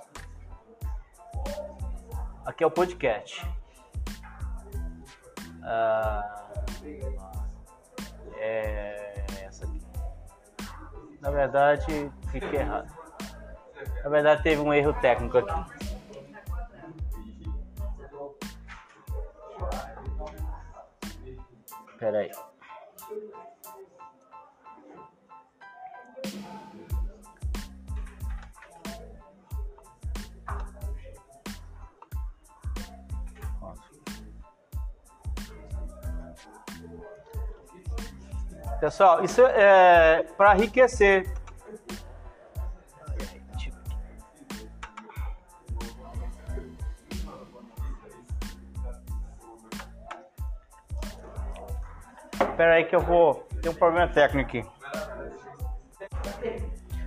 Aqui 2.46 2.64
é 2.64 2.68
o 2.68 2.72
podcast. 2.72 3.46
Ah, 5.62 6.48
é 8.38 9.24
essa 9.44 9.66
aqui. 9.66 9.82
Na 11.22 11.30
verdade, 11.30 12.12
fiquei 12.32 12.60
errado. 12.60 13.05
Na 14.06 14.12
verdade, 14.12 14.44
teve 14.44 14.62
um 14.62 14.72
erro 14.72 14.94
técnico 15.02 15.40
aqui. 15.40 15.66
Peraí. 21.98 22.30
Pessoal, 38.80 39.24
isso 39.24 39.42
é 39.48 40.22
para 40.38 40.56
enriquecer. 40.56 41.35
Espera 52.66 52.78
aí 52.78 52.86
que 52.86 52.96
eu 52.96 53.02
vou. 53.02 53.48
Tem 53.62 53.72
um 53.72 53.76
problema 53.76 54.08
técnico 54.08 54.50
aqui. 54.50 54.66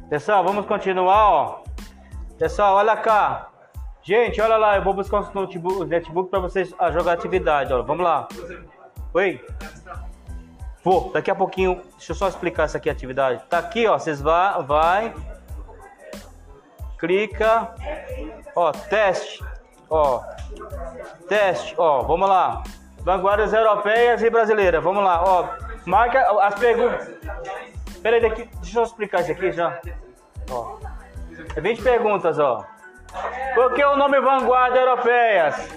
Pessoal, 0.09 0.45
vamos 0.45 0.67
continuar, 0.67 1.31
ó. 1.31 1.63
Pessoal, 2.39 2.77
olha 2.77 2.97
cá. 2.97 3.49
Gente, 4.01 4.41
olha 4.41 4.57
lá, 4.57 4.77
eu 4.77 4.85
vou 4.85 4.95
buscar 4.95 5.19
os 5.19 5.35
notebook, 5.35 5.85
notebook 5.85 6.31
para 6.31 6.39
vocês 6.39 6.73
jogar 6.93 7.15
atividade, 7.15 7.73
ó. 7.73 7.83
Vamos 7.83 8.05
lá. 8.05 8.29
Oi? 9.13 9.45
Vou, 10.85 11.11
daqui 11.13 11.29
a 11.29 11.35
pouquinho, 11.35 11.83
deixa 11.97 12.13
eu 12.13 12.17
só 12.17 12.29
explicar 12.29 12.63
essa 12.63 12.79
aqui 12.79 12.89
a 12.89 12.93
atividade. 12.93 13.43
Tá 13.51 13.59
aqui, 13.59 13.85
ó, 13.89 13.99
vocês 13.99 14.21
vai, 14.21 14.63
vai, 14.63 15.15
clica, 16.99 17.75
ó, 18.55 18.71
teste, 18.71 19.45
ó, 19.91 20.23
teste, 21.29 21.75
ó, 21.77 22.03
vamos 22.03 22.29
lá. 22.29 22.63
Vanguardas 23.09 23.55
europeias 23.55 24.23
e 24.23 24.29
brasileiras, 24.29 24.85
vamos 24.85 25.03
lá, 25.03 25.25
ó, 25.25 25.49
marca 25.87 26.21
as 26.43 26.55
perguntas. 26.57 27.11
Peraí, 28.03 28.21
daqui, 28.21 28.47
deixa 28.61 28.81
eu 28.81 28.83
explicar 28.83 29.23
isso 29.23 29.33
aqui 29.33 29.51
já. 29.51 29.81
Ó, 30.51 30.77
é 31.57 31.59
20 31.59 31.83
perguntas, 31.83 32.39
ó. 32.39 32.67
Por 33.55 33.73
que 33.73 33.83
o 33.83 33.97
nome 33.97 34.21
Vanguarda 34.21 34.79
Europeias? 34.79 35.71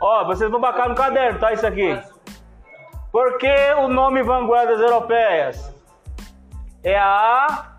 Ó, 0.00 0.24
vocês 0.26 0.48
vão 0.48 0.60
marcar 0.60 0.88
no 0.88 0.94
caderno, 0.94 1.40
tá? 1.40 1.52
Isso 1.52 1.66
aqui. 1.66 2.00
Por 3.10 3.36
que 3.38 3.72
o 3.76 3.88
nome 3.88 4.22
Vanguardas 4.22 4.80
Europeias? 4.80 5.74
É 6.84 6.96
a 6.96 7.72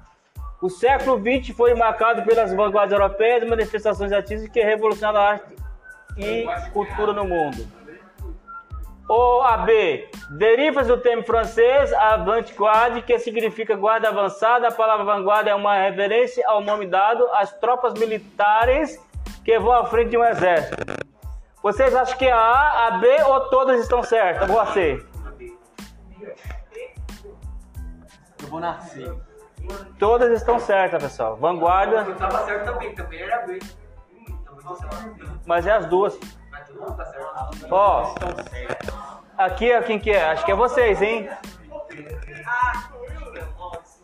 o 0.62 0.70
século 0.70 1.18
XX 1.18 1.56
foi 1.56 1.74
marcado 1.76 2.24
pelas 2.24 2.52
vanguardas 2.52 2.92
europeias, 2.92 3.48
manifestações 3.48 4.12
artísticas 4.12 4.52
que 4.52 4.62
revolucionaram 4.62 5.20
a 5.22 5.30
arte 5.30 5.56
e 6.18 6.46
cultura 6.74 7.14
no 7.14 7.24
mundo. 7.24 7.85
Ou 9.08 9.44
a 9.44 9.58
B, 9.58 10.10
derivas 10.32 10.88
do 10.88 10.98
termo 10.98 11.24
francês 11.24 11.94
avant-garde, 11.94 13.04
que 13.04 13.20
significa 13.20 13.76
guarda 13.76 14.10
avançada. 14.10 14.68
A 14.68 14.72
palavra 14.72 15.06
vanguarda 15.06 15.52
é 15.52 15.56
uma 15.56 15.78
referência 15.78 16.44
ao 16.48 16.62
nome 16.62 16.88
dado 16.88 17.24
às 17.34 17.54
tropas 17.54 17.94
militares 17.94 19.00
que 19.44 19.60
vão 19.60 19.74
à 19.74 19.86
frente 19.86 20.10
de 20.10 20.18
um 20.18 20.24
exército. 20.24 20.78
Vocês 21.62 21.96
acham 21.96 22.18
que 22.18 22.26
é 22.26 22.32
a 22.32 22.38
A, 22.38 22.88
a 22.88 22.92
B 22.98 23.08
ou 23.28 23.42
todas 23.50 23.80
estão 23.80 24.02
certas? 24.02 24.48
Vou 24.48 24.60
a 24.60 24.66
C. 24.68 25.06
Eu 28.42 28.48
vou 28.48 28.60
nascer. 28.60 29.14
Todas 30.00 30.32
estão 30.32 30.60
certas, 30.60 31.02
pessoal. 31.02 31.36
Vanguarda. 31.36 31.98
Eu 32.08 32.16
tava 32.16 32.46
certo 32.46 32.66
também, 32.66 32.94
também 32.94 33.22
era 33.22 33.46
B. 33.46 33.60
Mas 35.46 35.66
é 35.68 35.72
as 35.72 35.86
duas. 35.86 36.20
Ó, 37.70 38.16
aqui 39.38 39.72
é 39.72 39.82
quem 39.82 40.00
que 40.00 40.12
é? 40.12 40.32
Acho 40.32 40.46
que 40.46 40.52
é 40.52 40.56
vocês, 40.56 41.02
hein? 41.02 41.30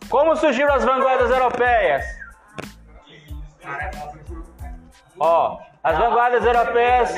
Como 0.08 0.36
surgiram 0.36 0.74
as 0.74 0.84
vanguardas 0.84 1.30
europeias? 1.30 2.04
Ó, 5.18 5.58
as 5.82 5.98
vanguardas 5.98 6.44
europeias 6.44 7.10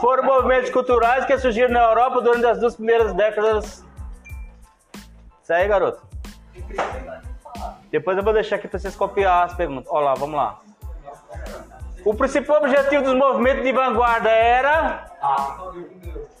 foram 0.00 0.24
movimentos 0.24 0.70
culturais 0.70 1.24
que 1.24 1.38
surgiram 1.38 1.72
na 1.72 1.82
Europa 1.82 2.20
durante 2.20 2.46
as 2.46 2.58
duas 2.58 2.76
primeiras 2.76 3.12
décadas. 3.12 3.84
Isso 5.42 5.52
aí, 5.52 5.68
garoto. 5.68 6.02
Depois 7.90 8.16
eu 8.16 8.22
vou 8.22 8.32
deixar 8.32 8.56
aqui 8.56 8.68
para 8.68 8.78
vocês 8.78 8.94
copiar 8.96 9.46
as 9.46 9.54
perguntas. 9.54 9.90
Olha 9.90 10.06
lá, 10.06 10.14
vamos 10.14 10.36
lá. 10.36 10.60
O 12.04 12.14
principal 12.14 12.58
objetivo 12.58 13.04
dos 13.04 13.14
movimentos 13.14 13.62
de 13.62 13.72
vanguarda 13.72 14.30
era 14.30 15.06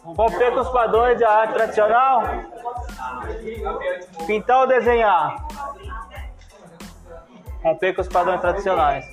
romper 0.04 0.52
com 0.52 0.60
os 0.60 0.68
padrões 0.70 1.18
da 1.18 1.30
arte 1.30 1.54
tradicional, 1.54 2.22
pintar 4.26 4.60
ou 4.60 4.66
desenhar. 4.66 5.46
Romper 7.62 7.94
com 7.94 8.00
os 8.00 8.08
padrões 8.08 8.40
tradicionais. 8.40 9.04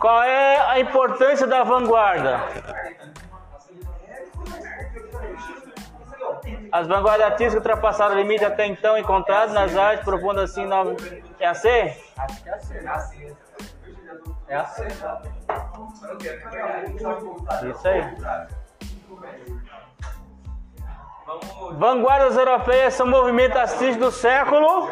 Qual 0.00 0.22
é 0.22 0.58
a 0.70 0.80
importância 0.80 1.46
da 1.46 1.62
vanguarda? 1.62 2.40
As 6.72 6.88
vanguardas 6.88 7.26
artísticas 7.26 7.56
ultrapassaram 7.56 8.14
o 8.14 8.18
limite 8.18 8.44
até 8.44 8.66
então 8.66 8.96
encontrado 8.96 9.52
nas 9.52 9.76
artes 9.76 10.04
profundas 10.04 10.50
assim. 10.50 10.66
No... 10.66 10.96
É 11.42 11.48
a 11.48 11.54
C? 11.54 11.96
Acho 12.18 12.42
que 12.44 12.48
é 12.48 12.52
assim. 12.54 13.26
É 14.46 14.54
assim. 14.54 14.86
Isso 17.68 17.88
aí. 17.88 18.14
Vanguardas 21.72 22.36
europeias 22.36 22.94
são 22.94 23.08
movimentos 23.08 23.56
artísticos 23.56 23.96
do 23.96 24.12
século 24.12 24.88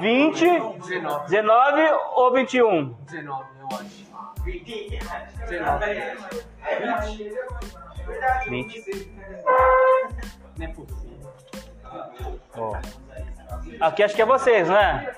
20, 0.00 0.44
19 1.26 1.82
ou 2.16 2.34
21? 2.34 2.92
19, 2.92 3.44
eu 3.58 3.68
acho. 3.78 4.08
19. 5.48 5.86
20. 8.46 9.12
Não 10.58 10.66
é 10.66 10.68
possível. 10.68 11.32
Aqui 13.80 14.02
acho 14.02 14.14
que 14.14 14.20
é 14.20 14.26
vocês, 14.26 14.68
não 14.68 14.76
é? 14.76 15.16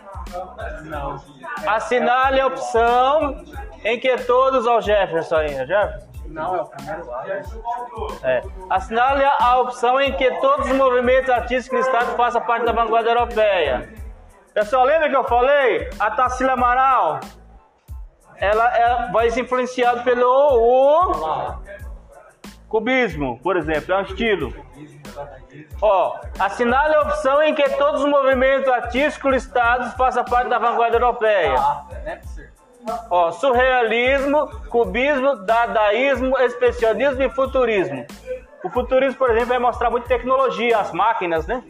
Não. 0.85 1.23
Assinale 1.67 2.41
a 2.41 2.47
opção 2.47 3.45
em 3.85 3.99
que 3.99 4.17
todos. 4.25 4.67
Ó, 4.67 4.79
o 4.79 4.81
Jefferson 4.81 5.37
aí, 5.37 5.55
é 5.55 5.67
Jefferson? 5.67 6.11
Não, 6.27 6.55
é 6.55 6.63
o 6.63 6.67
primeiro 6.67 7.07
lado. 7.07 7.31
É. 8.23 8.43
Assinale 8.69 9.25
a 9.25 9.61
opção 9.61 10.01
em 10.01 10.13
que 10.13 10.31
todos 10.41 10.71
os 10.71 10.77
movimentos 10.77 11.29
artísticos 11.29 11.81
listados 11.81 12.15
façam 12.15 12.41
parte 12.43 12.65
da 12.65 12.73
vanguarda 12.73 13.11
europeia. 13.11 13.93
Pessoal, 14.55 14.85
lembra 14.85 15.09
que 15.09 15.17
eu 15.17 15.25
falei? 15.25 15.91
A 15.99 16.11
Tarsila 16.11 16.53
Amaral, 16.53 17.21
ela 18.37 18.77
é, 18.77 19.13
vai 19.13 19.31
ser 19.31 19.41
influenciada 19.41 20.03
pelo 20.03 20.27
o 20.27 21.60
cubismo, 22.71 23.39
por 23.43 23.57
exemplo, 23.57 23.93
é 23.93 23.99
um 23.99 24.03
estilo. 24.03 24.55
Ó, 25.83 26.21
assinale 26.39 26.95
a 26.95 27.01
opção 27.01 27.43
em 27.43 27.53
que 27.53 27.69
todos 27.71 28.05
os 28.05 28.09
movimentos 28.09 28.69
artísticos 28.69 29.33
listados 29.33 29.93
façam 29.95 30.25
parte 30.25 30.49
da 30.49 30.59
vanguarda 30.59 30.97
europeia. 30.97 31.57
Ó, 33.11 33.33
surrealismo, 33.33 34.47
cubismo, 34.69 35.35
dadaísmo, 35.45 36.39
expressionismo 36.39 37.23
e 37.25 37.31
futurismo. 37.31 38.07
O 38.63 38.71
futurismo, 38.71 39.19
por 39.19 39.31
exemplo, 39.31 39.49
vai 39.49 39.59
mostrar 39.59 39.91
muito 39.91 40.07
tecnologia, 40.07 40.79
as 40.79 40.93
máquinas, 40.93 41.49
né? 41.49 41.65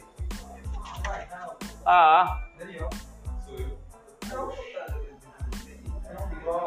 Ah. 1.86 2.40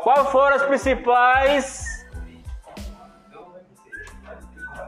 Quais 0.02 0.28
foram 0.30 0.56
as 0.56 0.63
principais 0.63 1.92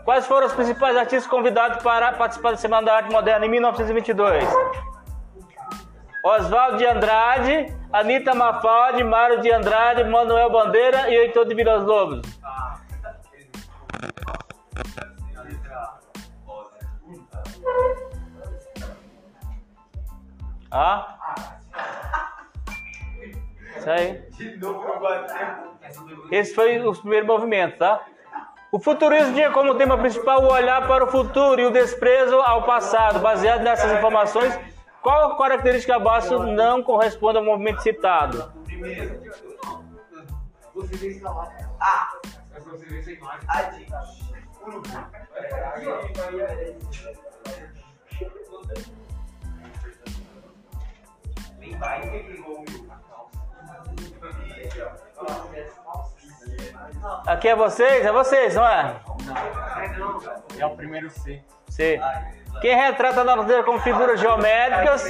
Quais 0.06 0.28
foram 0.28 0.46
os 0.46 0.54
principais 0.54 0.96
artistas 0.96 1.26
convidados 1.26 1.82
para 1.82 2.14
participar 2.14 2.52
da 2.52 2.58
Semana 2.58 2.86
da 2.86 2.96
Arte 2.98 3.12
Moderna 3.12 3.44
em 3.48 3.50
1922? 3.50 4.46
Oswaldo 6.24 6.78
de 6.78 6.86
Andrade, 6.86 7.76
Anitta 7.92 8.36
Mafaldi, 8.36 9.04
Mário 9.04 9.42
de 9.42 9.52
Andrade, 9.52 10.04
Manuel 10.04 10.52
Bandeira 10.52 11.10
e 11.10 11.16
Heitor 11.16 11.46
de 11.48 11.56
Vilas 11.56 11.84
Lobos. 11.84 12.22
Ah? 20.70 21.18
Isso 23.78 23.90
aí. 23.90 24.24
Esse 26.32 26.54
foi 26.54 26.80
os 26.80 27.00
primeiros 27.00 27.28
movimentos, 27.28 27.80
tá? 27.80 28.06
O 28.76 28.80
futurismo 28.80 29.34
tinha 29.34 29.50
como 29.52 29.76
tema 29.76 29.98
principal 29.98 30.44
o 30.44 30.52
olhar 30.52 30.86
para 30.86 31.06
o 31.06 31.08
futuro 31.08 31.62
e 31.62 31.66
o 31.66 31.72
desprezo 31.72 32.36
ao 32.42 32.64
passado. 32.64 33.20
Baseado 33.20 33.64
nessas 33.64 33.90
informações, 33.94 34.54
qual 35.02 35.38
característica 35.38 35.98
básica 35.98 36.38
não 36.40 36.84
corresponde 36.84 37.38
ao 37.38 37.46
movimento 37.46 37.82
citado? 37.82 38.52
Você 40.74 40.98
vê 40.98 41.08
escalar. 41.08 41.56
Ah! 41.80 42.20
Você 42.66 42.86
vê 42.88 43.00
essa 43.00 43.12
imagem. 43.12 43.48
Ah, 43.48 43.62
de 43.62 43.86
urubu. 44.68 44.90
Vai 51.80 52.02
que 52.02 52.20
pegou 52.26 52.56
o 52.58 52.66
meu. 52.70 52.86
Aqui 55.88 56.15
é 57.44 57.56
vocês? 57.56 58.06
É 58.06 58.12
vocês, 58.12 58.56
não 58.56 58.68
é? 58.68 58.96
É 60.58 60.66
o 60.66 60.76
primeiro 60.76 61.10
C. 61.10 61.42
C. 61.70 62.00
Quem 62.62 62.76
retrata 62.76 63.22
a 63.22 63.24
natureza 63.24 63.64
como 63.64 63.80
figuras 63.80 64.20
geométricas 64.20 65.04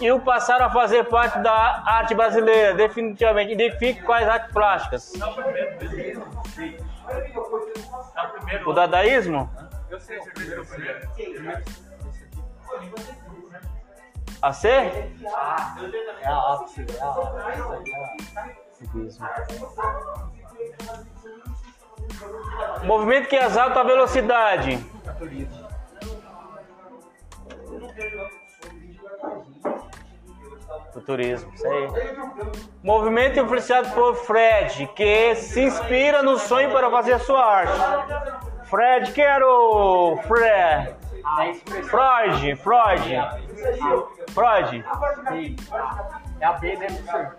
e 0.00 0.12
o 0.12 0.20
passaram 0.20 0.66
a 0.66 0.70
fazer 0.70 1.04
parte 1.04 1.38
da 1.38 1.82
arte 1.86 2.14
brasileira. 2.14 2.74
Definitivamente. 2.74 3.52
Identifique 3.52 4.02
quais 4.02 4.28
artes 4.28 4.52
plásticas. 4.52 5.12
O 8.66 8.72
dadaísmo? 8.72 9.50
Eu 9.88 10.00
sei, 10.00 10.18
é 10.18 10.20
o 10.20 10.24
primeiro. 10.24 10.66
A 14.42 14.52
C? 14.52 14.68
É 14.68 15.08
a 16.28 16.52
ápice. 16.52 16.86
É 16.90 17.02
a 17.02 17.08
ápice. 17.08 17.56
Movimento 22.84 23.28
que 23.28 23.36
exalta 23.36 23.80
a 23.80 23.84
velocidade. 23.84 24.78
Futurismo, 30.92 31.52
isso 31.54 31.66
aí. 31.66 31.88
Movimento 32.82 33.38
influenciado 33.38 33.90
por 33.90 34.14
Fred, 34.14 34.86
que 34.94 35.34
se 35.34 35.62
inspira 35.62 36.22
no 36.22 36.38
sonho 36.38 36.70
para 36.70 36.90
fazer 36.90 37.18
sua 37.20 37.44
arte. 37.44 37.78
Fred, 38.64 39.12
que 39.12 39.20
era 39.20 39.46
o 39.46 40.16
Fred? 40.22 40.96
Freud, 41.84 42.56
Freud. 42.56 43.16
Freud. 44.30 44.84
É 46.40 46.44
a 46.44 46.52
B, 46.52 46.76
né, 46.76 46.86
professor? 46.86 47.36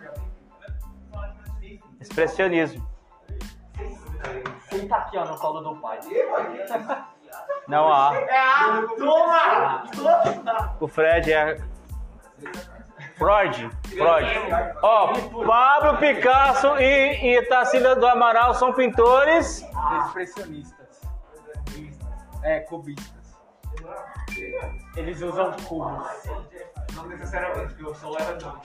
Expressionismo. 4.18 4.62
Senta 4.70 4.96
aqui, 4.96 5.18
ó, 5.18 5.26
no 5.26 5.38
colo 5.38 5.62
do 5.62 5.76
pai. 5.78 6.00
Não 7.68 7.92
há. 7.92 8.16
É 8.16 8.38
a 8.38 8.84
toma! 8.98 9.84
O 10.80 10.88
Fred 10.88 11.32
é. 11.34 11.58
Freud. 13.18 13.70
Freud. 13.90 14.28
Ó, 14.82 15.14
Pablo 15.46 15.98
Picasso 15.98 16.78
e, 16.78 17.36
e 17.38 17.42
Tarsila 17.48 17.96
do 17.96 18.06
Amaral 18.08 18.54
são 18.54 18.72
pintores. 18.74 19.66
Expressionistas. 20.06 21.02
É, 22.44 22.60
cubistas. 22.62 23.18
Eles 24.96 25.22
usam 25.22 25.52
cubos. 25.68 26.04
Não 26.96 27.06
necessariamente, 27.08 27.74
porque 27.74 27.84
o 27.92 27.94
sol 27.96 28.16
era 28.20 28.38
não. 28.40 28.62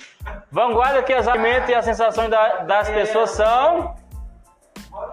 Vanguarda 0.50 1.02
que 1.02 1.12
exatamente 1.12 1.70
e 1.70 1.74
a 1.74 1.82
sensação 1.82 2.28
da- 2.30 2.58
das 2.58 2.88
pessoas 2.90 3.30
são. 3.30 3.94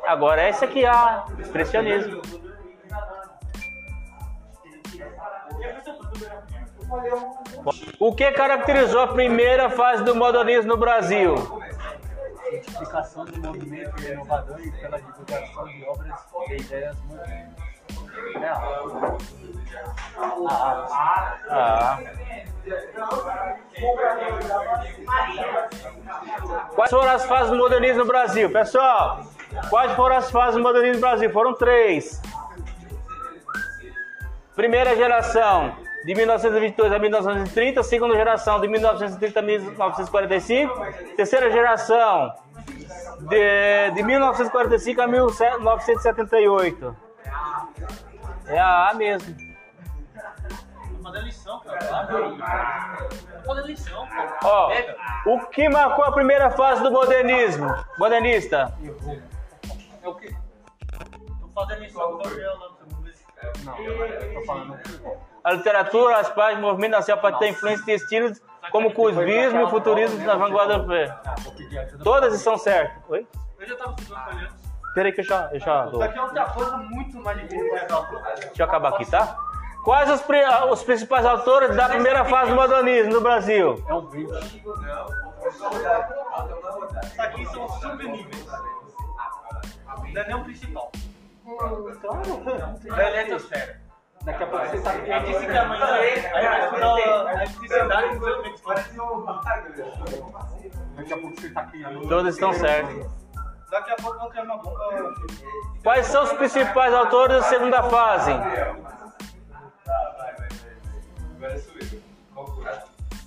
Agora 0.05 0.41
é 0.41 0.49
esse 0.49 0.65
aqui, 0.65 0.83
ó. 0.85 1.23
Expressionismo. 1.39 2.21
O 7.99 8.15
que 8.15 8.31
caracterizou 8.31 9.01
a 9.01 9.07
primeira 9.07 9.69
fase 9.69 10.03
do 10.03 10.15
modernismo 10.15 10.69
no 10.69 10.77
Brasil? 10.77 11.35
Explicação 12.51 13.25
do 13.25 13.39
movimento 13.39 14.03
inovador 14.03 14.59
e 14.59 14.71
pela 14.71 14.99
divulgação 14.99 15.65
de 15.67 15.85
obras 15.85 16.19
e 16.49 16.55
ideias 16.55 16.97
modernas. 17.03 17.69
É 18.41 18.47
a 18.47 18.55
arte. 18.55 19.25
A 20.47 20.53
arte. 20.53 21.43
Ah. 21.49 21.99
Quais 26.73 26.89
foram 26.89 27.11
as 27.11 27.25
fases 27.25 27.51
do 27.51 27.57
modernismo 27.57 27.99
no 27.99 28.05
Brasil? 28.05 28.51
Pessoal, 28.51 29.23
quais 29.69 29.91
foram 29.93 30.17
as 30.17 30.31
fases 30.31 30.55
do 30.55 30.61
modernismo 30.61 30.95
no 30.95 31.01
Brasil? 31.01 31.31
Foram 31.31 31.53
três. 31.53 32.21
Primeira 34.55 34.95
geração, 34.95 35.75
de 36.05 36.15
1922 36.15 36.91
a 36.91 36.99
1930. 36.99 37.83
Segunda 37.83 38.15
geração, 38.15 38.59
de 38.59 38.67
1930 38.67 39.39
a 39.39 39.43
1945. 39.43 40.73
Terceira 41.15 41.51
geração, 41.51 42.33
de, 43.19 43.91
de 43.91 44.03
1945 44.03 45.01
a 45.01 45.07
1978. 45.07 46.97
É 48.47 48.59
a 48.59 48.89
A 48.89 48.93
mesmo. 48.93 49.35
Ó, 54.43 54.71
o 55.25 55.39
que 55.47 55.69
marcou 55.69 56.05
a 56.05 56.11
primeira 56.11 56.51
fase 56.51 56.83
do 56.83 56.91
modernismo? 56.91 57.67
Modernista. 57.97 58.73
É 60.09 60.11
o 60.11 60.15
quê? 60.15 60.35
Tô 61.41 61.47
fazendo 61.53 61.79
lição 61.81 62.17
com 62.17 62.27
o 62.27 62.29
não. 62.29 62.99
Não, 63.63 63.77
eu 63.77 64.33
tô 64.33 64.41
falando. 64.45 64.77
A 65.43 65.51
literatura, 65.53 66.17
as 66.17 66.29
páginas, 66.29 66.63
o 66.63 66.67
movimento 66.67 66.91
nasceu 66.91 67.15
a 67.15 67.17
partir 67.17 67.39
da 67.41 67.47
influência 67.47 67.85
de 67.85 67.91
estilos 67.93 68.41
como 68.71 68.89
o 68.89 68.93
cubismo 68.93 69.59
e 69.59 69.63
o 69.63 69.69
futurismo 69.69 70.25
na 70.25 70.35
vanguarda 70.35 70.73
europeia. 70.73 71.17
Vou 71.39 71.53
pedir 71.53 71.79
ajuda. 71.79 72.03
Todas 72.03 72.33
estão 72.33 72.57
certas. 72.57 73.01
Oi? 73.07 73.25
Eu 73.59 73.67
já 73.67 73.75
tava 73.77 73.95
estudando 73.97 74.27
olhando. 74.27 74.53
Peraí 74.93 75.11
que 75.13 75.21
eu 75.21 75.25
já, 75.25 75.49
eu 75.53 75.59
já 75.59 75.85
dou. 75.85 76.01
Isso 76.01 76.09
aqui 76.09 76.17
é 76.17 76.21
outra 76.21 76.45
coisa 76.49 76.77
muito 76.77 77.17
mais 77.19 77.39
difícil 77.41 77.87
calcular. 77.87 78.33
Deixa 78.35 78.51
eu 78.61 78.65
acabar 78.65 78.89
aqui, 78.89 79.09
tá? 79.09 79.37
Quais 79.85 80.09
os, 80.11 80.21
pri- 80.21 80.43
os 80.69 80.83
principais 80.83 81.25
autores 81.25 81.73
da 81.75 81.87
primeira 81.87 82.25
fase 82.25 82.49
do 82.49 82.55
modernismo 82.55 83.13
no 83.13 83.21
Brasil? 83.21 83.81
É 83.87 83.93
um 83.93 84.05
vídeo. 84.07 84.37
Isso 84.39 84.61
aqui 87.21 87.45
são 87.45 87.65
os 87.65 87.73
subníveis. 87.79 88.45
Não 89.97 90.21
é 90.21 90.27
nem 90.27 90.35
o 90.35 90.43
principal. 90.43 90.91
Da 92.83 93.09
eletrosfera. 93.09 93.81
Daqui 94.23 94.43
a 94.43 94.47
pouco 94.47 94.65
você 94.67 94.81
tá 94.81 94.95
Eu 94.95 95.23
disse 95.23 95.45
que 95.45 95.57
amanhã 95.57 95.85
a 95.85 96.03
gente 96.03 96.29
vai 96.29 96.65
estudar 96.65 96.95
a 96.95 97.33
eletricidade 97.33 98.05
e 98.05 98.09
desenvolvimento 98.09 98.61
Daqui 100.95 101.13
a 101.13 101.17
pouco 101.17 101.41
você 101.41 101.49
tá 101.51 101.63
criando. 101.63 102.07
Todas 102.07 102.35
estão 102.35 102.53
certas. 102.53 103.09
Daqui 103.71 103.91
a 103.91 103.95
pouco 103.95 104.15
eu 104.15 104.19
vou 104.19 104.29
criar 104.29 104.43
uma 104.43 104.57
bomba. 104.57 105.13
Quais 105.83 106.05
são 106.07 106.23
os 106.23 106.33
principais 106.33 106.93
autores 106.93 107.37
da 107.37 107.43
segunda 107.43 107.83
fase? 107.83 108.31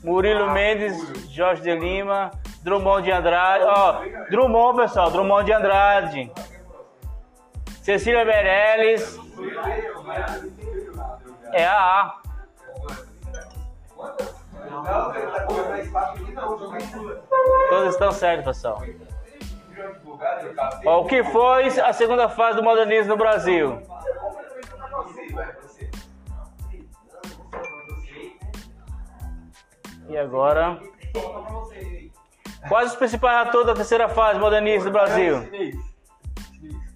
Murilo 0.04 0.50
Mendes, 0.50 1.30
Jorge 1.30 1.62
de 1.62 1.74
Lima, 1.74 2.32
Drummond 2.62 3.04
de 3.04 3.12
Andrade. 3.12 3.64
Ó, 3.64 4.02
Drummond, 4.30 4.82
pessoal, 4.82 5.10
Drummond 5.10 5.44
de 5.44 5.52
Andrade. 5.52 6.32
Cecília 7.82 8.24
Meirelles. 8.24 9.18
É 11.52 11.66
a 11.66 12.00
A. 12.00 12.22
Todos 17.68 17.92
estão 17.92 18.12
certos, 18.12 18.44
pessoal. 18.44 18.82
O 20.84 21.04
que 21.06 21.24
foi 21.24 21.66
a 21.80 21.92
segunda 21.92 22.28
fase 22.28 22.56
do 22.56 22.62
modernismo 22.62 23.10
no 23.10 23.16
Brasil? 23.16 23.82
E 30.08 30.16
agora? 30.16 30.78
Quais 32.68 32.92
os 32.92 32.96
principais 32.96 33.48
atores 33.48 33.66
da 33.66 33.74
terceira 33.74 34.08
fase 34.08 34.38
modernista 34.38 34.84
do 34.88 34.92
Brasil? 34.92 35.48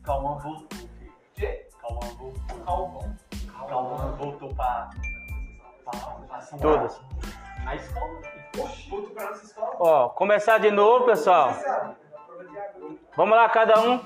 Cauã 0.07 0.39
voltou. 0.39 0.89
Cauã 1.83 2.01
voltou. 2.17 2.33
Calvão. 2.65 3.17
Cauã 3.69 4.13
voltou 4.13 4.55
pra. 4.55 4.91
pra, 5.85 6.01
pra. 6.29 6.59
Todas. 6.59 7.01
Na 7.65 7.75
escola. 7.75 8.21
Ó, 9.81 10.09
começar 10.11 10.59
de 10.59 10.71
novo, 10.71 11.07
pessoal. 11.07 11.51
Vamos 13.17 13.37
lá, 13.37 13.49
cada 13.49 13.81
um. 13.81 14.01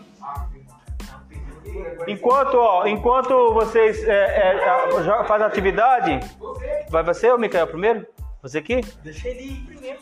Enquanto, 2.09 2.55
ó, 2.55 2.87
enquanto 2.87 3.53
vocês 3.53 4.03
é, 4.03 4.55
é, 4.55 5.03
já 5.03 5.23
fazem 5.25 5.47
atividade, 5.47 6.19
vai 6.89 7.03
você 7.03 7.31
ou 7.31 7.39
Micael 7.39 7.67
primeiro? 7.67 8.07
Você 8.43 8.59
aqui? 8.59 8.81
Deixa 9.03 9.29
ele 9.29 9.53
ir 9.53 9.67
primeiro. 9.67 10.01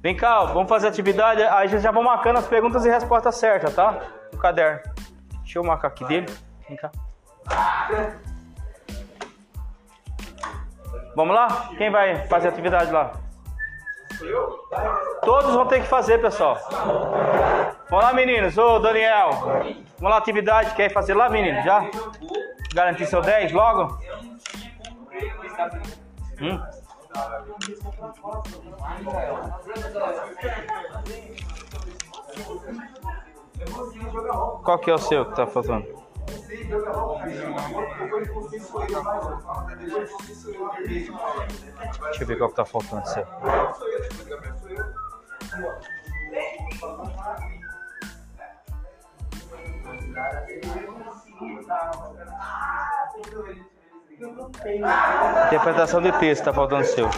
Vem 0.00 0.16
cá, 0.16 0.44
vamos 0.44 0.70
fazer 0.70 0.88
atividade. 0.88 1.42
Aí 1.42 1.68
já 1.68 1.90
vão 1.92 2.02
marcando 2.02 2.38
as 2.38 2.46
perguntas 2.48 2.84
e 2.86 2.88
respostas 2.88 3.36
certas, 3.36 3.74
tá? 3.74 4.21
No 4.42 4.48
caderno. 4.48 4.80
Deixa 5.44 5.58
eu 5.60 5.62
marcar 5.62 5.86
aqui 5.86 6.04
dele. 6.04 6.26
Vem 6.68 6.76
cá. 6.76 6.90
Vamos 11.14 11.36
lá? 11.36 11.70
Quem 11.78 11.92
vai 11.92 12.26
fazer 12.26 12.48
atividade 12.48 12.90
lá? 12.90 13.12
Todos 15.22 15.54
vão 15.54 15.66
ter 15.66 15.80
que 15.80 15.86
fazer, 15.86 16.20
pessoal. 16.20 16.58
Vamos 17.88 18.04
lá, 18.04 18.12
meninos. 18.12 18.58
Ô, 18.58 18.80
Daniel. 18.80 19.30
Vamos 19.30 20.10
lá, 20.10 20.16
atividade. 20.16 20.74
Quer 20.74 20.92
fazer 20.92 21.14
lá, 21.14 21.28
menino? 21.28 21.62
Já? 21.62 21.88
Garantir 22.74 23.06
seu 23.06 23.22
10 23.22 23.52
logo? 23.52 23.96
Hum? 26.40 26.60
Qual 34.64 34.78
que 34.78 34.90
é 34.90 34.94
o 34.94 34.98
seu 34.98 35.24
que 35.26 35.36
tá 35.36 35.46
faltando? 35.46 36.02
Deixa 42.02 42.22
eu 42.22 42.26
ver 42.26 42.38
qual 42.38 42.50
que 42.50 42.56
tá 42.56 42.64
faltando 42.64 43.06
seu. 43.08 43.26
Interpretação 55.46 56.00
de 56.00 56.12
texto 56.18 56.44
tá 56.44 56.52
faltando 56.52 56.84
seu. 56.84 57.08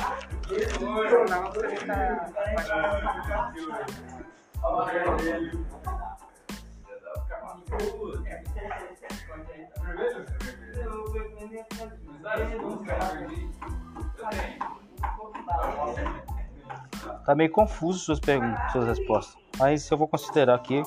Tá 17.24 17.34
meio 17.34 17.50
confuso 17.50 17.98
suas 17.98 18.20
perguntas, 18.20 18.72
suas 18.72 18.86
respostas. 18.86 19.42
Mas 19.58 19.90
eu 19.90 19.96
vou 19.96 20.08
considerar 20.08 20.54
aqui. 20.54 20.82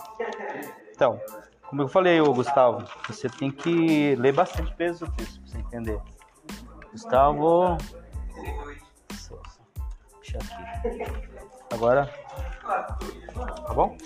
Então, 0.91 1.19
como 1.67 1.81
eu 1.81 1.87
falei, 1.87 2.19
ô 2.21 2.33
Gustavo, 2.33 2.83
você 3.07 3.29
tem 3.29 3.51
que 3.51 4.15
ler 4.15 4.33
bastante 4.33 4.73
peso 4.75 5.05
texto 5.13 5.39
pra 5.41 5.49
você 5.49 5.57
entender. 5.59 6.01
Gustavo. 6.91 7.77
Deixa 10.21 10.37
aqui. 10.37 11.03
Agora. 11.73 12.09
Tá 12.63 13.73
bom? 13.73 13.97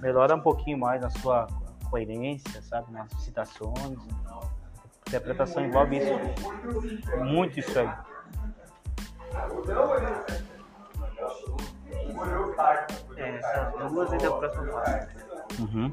Melhora 0.00 0.34
um 0.34 0.40
pouquinho 0.40 0.78
mais 0.78 1.00
na 1.00 1.10
sua 1.10 1.46
coerência, 1.90 2.62
sabe? 2.62 2.92
Nas 2.92 3.10
citações. 3.22 3.98
Interpretação 5.08 5.64
envolve 5.64 5.98
isso. 5.98 6.12
Muito 7.24 7.58
isso 7.58 7.78
aí. 7.78 7.90
É, 13.16 13.36
essas 13.36 13.92
duas 13.92 14.12
e 14.12 14.18
da 14.18 14.30
próxima 14.30 14.66
parte. 14.72 15.16
Uhum. 15.60 15.92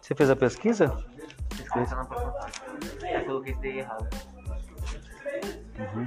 Você 0.00 0.14
fez 0.14 0.30
a 0.30 0.36
pesquisa? 0.36 1.04
Pesquisa 1.50 1.96
na 1.96 2.04
próxima 2.04 2.32
parte. 2.32 2.62
Eu 3.12 3.24
coloquei 3.26 3.54
daí 3.54 3.78
errado. 3.78 4.08
Uhum. 5.78 6.06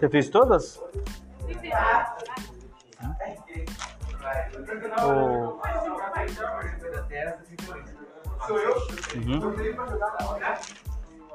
Você 0.00 0.08
fez 0.08 0.30
todas? 0.30 0.82
O... 5.04 5.60
Uhum. 9.14 9.54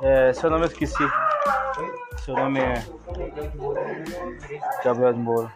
É, 0.01 0.34
seu 0.34 0.49
nome 0.49 0.63
eu 0.63 0.67
esqueci. 0.67 1.04
Seu 2.23 2.34
nome 2.34 2.60
é 2.60 2.73
Gabriel 4.84 5.13
de 5.13 5.19
Moura. 5.19 5.54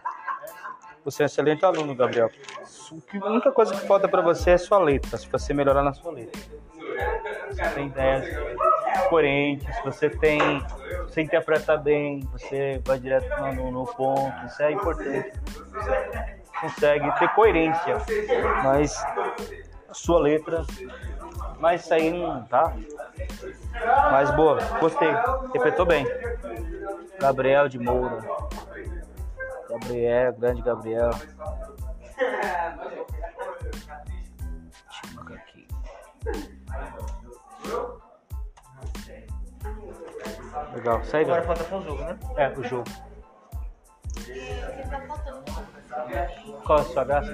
Você 1.04 1.22
é 1.22 1.24
um 1.24 1.26
excelente 1.26 1.64
aluno, 1.64 1.96
Gabriel. 1.96 2.30
A 3.20 3.26
única 3.26 3.50
coisa 3.50 3.74
que 3.74 3.88
falta 3.88 4.06
para 4.06 4.22
você 4.22 4.52
é 4.52 4.56
sua 4.56 4.78
letra, 4.78 5.18
se 5.18 5.28
você 5.28 5.52
melhorar 5.52 5.82
na 5.82 5.92
sua 5.92 6.12
letra. 6.12 6.40
Você 7.50 7.70
tem 7.70 7.88
ideias 7.88 8.24
coerentes, 9.10 9.68
você 9.84 10.08
tem. 10.08 10.40
Você 11.02 11.20
interpreta 11.20 11.76
bem, 11.76 12.20
você 12.32 12.80
vai 12.86 12.98
direto 12.98 13.28
no, 13.54 13.70
no 13.70 13.84
ponto, 13.84 14.46
isso 14.46 14.62
é 14.62 14.70
importante. 14.72 15.32
Você 15.72 16.40
consegue 16.60 17.18
ter 17.18 17.28
coerência, 17.34 17.96
mas 18.62 18.94
sua 19.92 20.20
letra. 20.20 20.64
Mas 21.58 21.82
isso 21.84 21.92
aí 21.92 22.10
não 22.10 22.42
tá. 22.44 22.74
Mas 24.12 24.30
boa, 24.30 24.58
gostei. 24.78 25.10
Interpretou 25.48 25.84
bem. 25.84 26.06
Gabriel 27.20 27.68
de 27.68 27.78
Moura. 27.78 28.18
Gabriel, 29.68 30.32
grande 30.34 30.62
Gabriel. 30.62 31.10
Deixa 34.88 35.06
eu 35.16 35.34
aqui. 35.34 35.68
Legal, 40.74 41.04
sai 41.04 41.22
Agora 41.22 41.42
falta 41.42 41.64
só 41.64 41.78
o 41.78 41.82
jogo, 41.82 42.02
né? 42.02 42.18
É, 42.36 42.48
o 42.48 42.62
jogo. 42.62 42.84
Qual 46.64 46.78
é 46.78 46.82
a 46.82 46.84
sua 46.84 47.04
graça? 47.04 47.32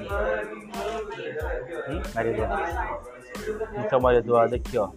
Hum? 1.88 2.02
Maria 2.14 2.32
Eduarda. 2.32 2.98
Então, 3.76 4.00
Maria 4.00 4.18
Eduarda, 4.20 4.56
aqui, 4.56 4.78
ó. 4.78 4.90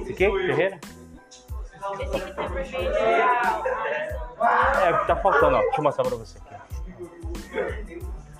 Esse 0.00 0.12
aqui? 0.12 0.30
Ferreira? 0.30 0.80
É, 4.84 4.90
o 4.90 4.98
que 4.98 5.06
tá 5.06 5.16
faltando, 5.16 5.56
ó. 5.56 5.60
Deixa 5.60 5.78
eu 5.78 5.84
mostrar 5.84 6.04
pra 6.04 6.16
você 6.16 6.38
aqui. 6.38 6.54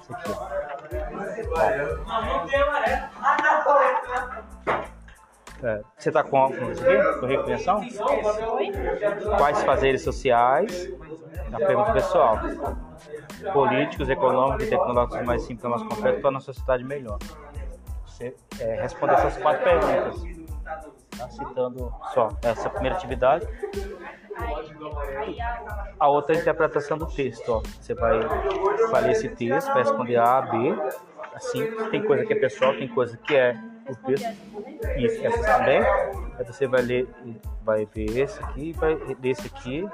Esse 0.00 0.12
aqui, 0.12 0.30
ó. 0.30 0.62
É, 5.62 5.80
você 5.96 6.10
tá 6.10 6.24
com 6.24 6.48
isso 6.48 6.82
aqui? 6.84 6.96
Quais 9.38 9.62
fazeres 9.62 10.02
sociais? 10.02 10.92
Na 11.50 11.58
pergunta 11.58 11.92
pessoal. 11.92 12.38
Políticos, 13.52 14.08
econômicos 14.08 14.66
e 14.66 14.70
tecnológicos 14.70 15.24
mais 15.24 15.42
simples 15.42 15.70
mais 15.70 15.82
completos 15.82 16.20
para 16.20 16.30
a 16.30 16.32
nossa 16.32 16.46
sociedade 16.52 16.84
melhor. 16.84 17.18
Você 18.06 18.34
é, 18.58 18.82
responder 18.82 19.14
essas 19.14 19.36
quatro 19.38 19.62
perguntas. 19.62 20.22
Tá 21.16 21.28
citando 21.28 21.92
só 22.12 22.28
essa 22.42 22.68
primeira 22.68 22.96
atividade. 22.96 23.46
A 26.00 26.08
outra 26.08 26.34
é 26.34 26.38
a 26.38 26.40
interpretação 26.40 26.98
do 26.98 27.06
texto. 27.06 27.48
Ó. 27.48 27.62
Você 27.80 27.94
vai, 27.94 28.18
vai 28.90 29.02
ler 29.02 29.12
esse 29.12 29.28
texto, 29.28 29.68
vai 29.68 29.82
responder 29.82 30.16
A, 30.16 30.40
B. 30.42 30.74
Assim, 31.34 31.70
tem 31.90 32.02
coisa 32.04 32.24
que 32.26 32.32
é 32.32 32.36
pessoal, 32.36 32.72
tem 32.74 32.88
coisa 32.88 33.16
que 33.16 33.36
é 33.36 33.56
o 33.88 33.96
texto. 33.96 34.28
Isso, 34.98 35.26
essa 35.26 35.58
também. 35.58 35.80
Aí 36.38 36.44
você 36.44 36.66
vai 36.66 36.82
ler, 36.82 37.08
vai 37.62 37.86
ver 37.86 38.18
esse 38.18 38.42
aqui, 38.42 38.72
vai 38.72 38.94
ler 38.94 39.30
esse 39.30 39.46
aqui 39.46 39.88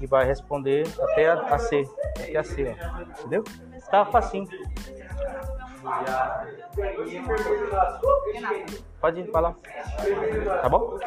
e 0.00 0.06
vai 0.06 0.24
responder 0.24 0.86
até 1.00 1.30
a, 1.30 1.34
a 1.34 1.58
C. 1.58 1.84
Até 2.18 2.36
a 2.36 2.44
C, 2.44 2.76
ó. 2.76 3.02
Entendeu? 3.02 3.44
Tá 3.90 4.04
facinho. 4.04 4.48
Pode 9.00 9.20
ir, 9.20 9.30
lá. 9.30 9.54
Tá 10.60 10.68
bom? 10.68 10.98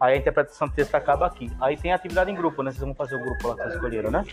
Aí 0.00 0.14
a 0.14 0.16
interpretação 0.16 0.68
do 0.68 0.74
texto 0.74 0.94
acaba 0.94 1.26
aqui. 1.26 1.50
Aí 1.60 1.76
tem 1.76 1.92
atividade 1.92 2.30
em 2.30 2.34
grupo, 2.34 2.62
né? 2.62 2.70
Vocês 2.70 2.82
vão 2.82 2.94
fazer 2.94 3.16
o 3.16 3.20
grupo 3.20 3.48
lá 3.48 3.54
que 3.54 3.62
vocês 3.62 3.74
escolheram, 3.74 4.10
né? 4.10 4.24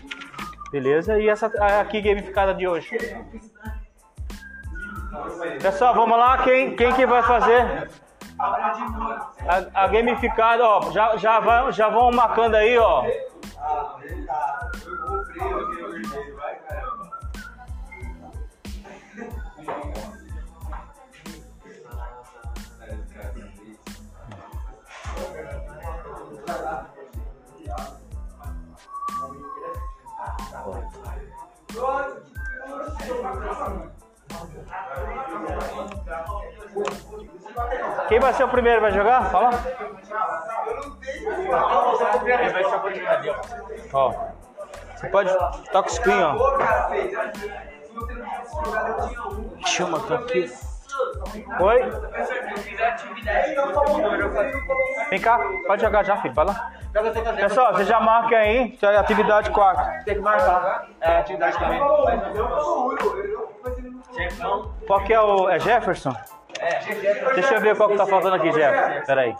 Beleza? 0.70 1.18
E 1.18 1.28
essa 1.28 1.46
aqui 1.80 2.00
gamificada 2.00 2.54
de 2.54 2.66
hoje? 2.66 2.96
Pessoal, 5.60 5.94
vamos 5.94 6.18
lá. 6.18 6.38
Quem, 6.38 6.74
quem 6.76 6.92
que 6.92 7.06
vai 7.06 7.22
fazer? 7.22 7.90
A, 9.48 9.84
a 9.84 9.86
gamificada, 9.86 10.64
ó. 10.64 10.90
Já, 10.90 11.16
já, 11.16 11.40
vai, 11.40 11.72
já 11.72 11.88
vão 11.88 12.10
marcando 12.10 12.54
aí, 12.54 12.76
ó. 12.78 13.04
Quem 38.08 38.20
vai 38.20 38.32
ser 38.32 38.44
o 38.44 38.48
primeiro? 38.48 38.80
Vai 38.80 38.92
jogar? 38.92 39.30
Fala. 39.30 39.50
Quem 39.52 41.48
vai 42.52 42.64
ser 42.64 42.76
o 42.76 42.80
primeiro 42.80 43.08
ali, 43.10 43.30
ó. 43.92 44.14
Você 44.94 45.08
pode. 45.08 45.32
Toca 45.72 45.88
o 45.88 45.92
screen, 45.92 46.22
ó. 46.22 46.36
Eu 49.78 49.88
marcar 49.88 50.14
aqui. 50.20 50.50
Oi? 51.60 51.92
Vem 55.10 55.20
cá, 55.20 55.38
pode 55.66 55.82
jogar 55.82 56.02
já, 56.04 56.16
filho. 56.18 56.34
Vai 56.34 56.46
lá. 56.46 56.72
Pessoal, 57.36 57.74
você 57.74 57.84
já 57.84 58.00
marca 58.00 58.36
aí. 58.36 58.78
é 58.80 58.96
Atividade 58.96 59.50
4. 59.50 60.04
Tem 60.04 60.14
que 60.14 60.20
marcar. 60.20 60.86
É, 61.00 61.18
atividade 61.18 61.58
também. 61.58 61.78
Qual 64.86 65.00
que 65.04 65.12
é 65.12 65.20
o. 65.20 65.48
É 65.50 65.58
Jefferson? 65.58 66.14
Deixa 67.34 67.54
eu 67.54 67.60
ver 67.60 67.76
qual 67.76 67.88
que 67.88 67.96
tá 67.96 68.06
faltando 68.06 68.36
aqui, 68.36 68.52
Jefferson. 68.52 69.06
Pera 69.06 69.20
aí. 69.22 69.36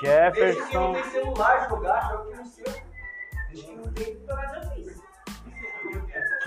Jefferson. 0.00 0.92
tem 0.92 1.04
celular 1.04 1.68
jogar, 1.68 2.10
joga 2.10 2.22
aqui 2.22 2.38
no 2.38 2.46
seu. 2.46 2.64
Deixa 3.50 3.66
que 3.66 3.76
não 3.76 3.92
tem. 3.92 4.18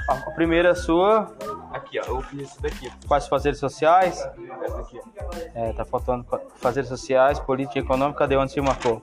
A 0.09 0.13
a 0.13 0.31
primeira 0.31 0.69
é 0.69 0.75
sua. 0.75 1.33
Aqui, 1.71 1.99
ó. 1.99 2.03
Eu 2.05 2.21
fiz 2.21 2.49
isso 2.49 2.61
daqui. 2.61 2.91
Quais 3.07 3.27
fazeres 3.27 3.59
sociais? 3.59 4.19
Essa 4.63 4.79
aqui, 4.79 4.99
ó. 4.99 5.59
É, 5.59 5.73
tá 5.73 5.85
faltando 5.85 6.25
fazeres 6.55 6.89
sociais, 6.89 7.39
política 7.39 7.79
e 7.79 7.81
econômica. 7.81 8.19
Cadê 8.19 8.35
onde 8.35 8.51
se 8.51 8.61
marcou? 8.61 9.01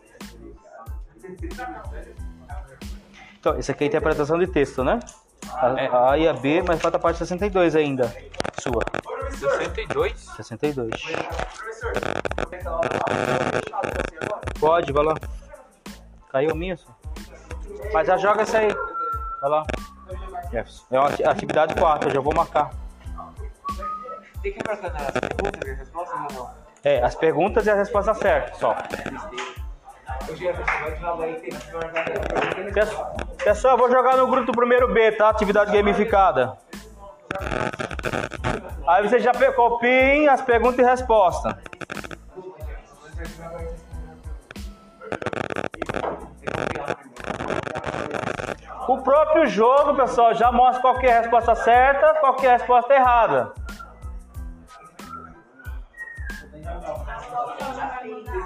Então, 3.38 3.58
esse 3.58 3.70
aqui 3.70 3.84
é 3.84 3.86
a 3.86 3.88
interpretação 3.88 4.38
de 4.38 4.46
texto, 4.46 4.82
né? 4.82 4.98
A, 5.54 6.10
a 6.12 6.18
e 6.18 6.28
a 6.28 6.32
B, 6.32 6.62
mas 6.66 6.80
falta 6.80 6.96
a 6.96 7.00
parte 7.00 7.18
62 7.18 7.74
ainda. 7.76 8.14
Sua. 8.60 8.82
62? 9.38 10.20
62. 10.36 10.90
Pode, 14.60 14.92
vai 14.92 15.04
lá. 15.04 15.14
Caiu 16.30 16.52
o 16.52 16.56
minha, 16.56 16.76
só. 16.76 16.88
Mas 17.92 18.06
já 18.06 18.16
joga 18.16 18.42
essa 18.42 18.58
aí. 18.58 18.68
Vai 19.40 19.50
lá. 19.50 19.64
Jefferson. 20.50 20.84
É 20.90 20.98
uma 20.98 21.08
ati- 21.08 21.24
atividade 21.24 21.74
4, 21.74 22.08
eu 22.08 22.14
já 22.14 22.20
vou 22.20 22.34
marcar. 22.34 22.70
Tem 24.42 24.52
que 24.52 24.60
marcar 24.66 24.92
nas 24.92 25.10
perguntas 25.12 25.68
e 25.68 25.74
respostas 25.74 26.20
ou 26.20 26.32
não? 26.32 26.50
É, 26.84 27.02
as 27.02 27.14
perguntas 27.14 27.66
e 27.66 27.70
a 27.70 27.74
resposta 27.74 28.14
certa, 28.14 28.54
só. 28.54 28.76
Pessoal, 33.42 33.76
vou 33.78 33.90
jogar 33.90 34.16
no 34.16 34.26
grupo 34.26 34.46
do 34.46 34.52
primeiro 34.52 34.92
B, 34.92 35.12
tá? 35.12 35.28
Atividade 35.30 35.72
gamificada. 35.72 36.56
Aí 38.86 39.06
você 39.06 39.18
já 39.20 39.32
copiem 39.54 40.28
as 40.28 40.40
perguntas 40.40 40.78
e 40.78 40.82
respostas. 40.82 41.54
O 48.88 48.98
próprio 49.02 49.46
jogo, 49.46 49.94
pessoal, 49.94 50.34
já 50.34 50.50
mostra 50.50 50.80
qual 50.80 50.98
é 51.02 51.18
a 51.18 51.20
resposta 51.20 51.54
certa, 51.54 52.14
qual 52.20 52.36
é 52.42 52.46
a 52.48 52.56
resposta 52.56 52.94
errada. 52.94 53.52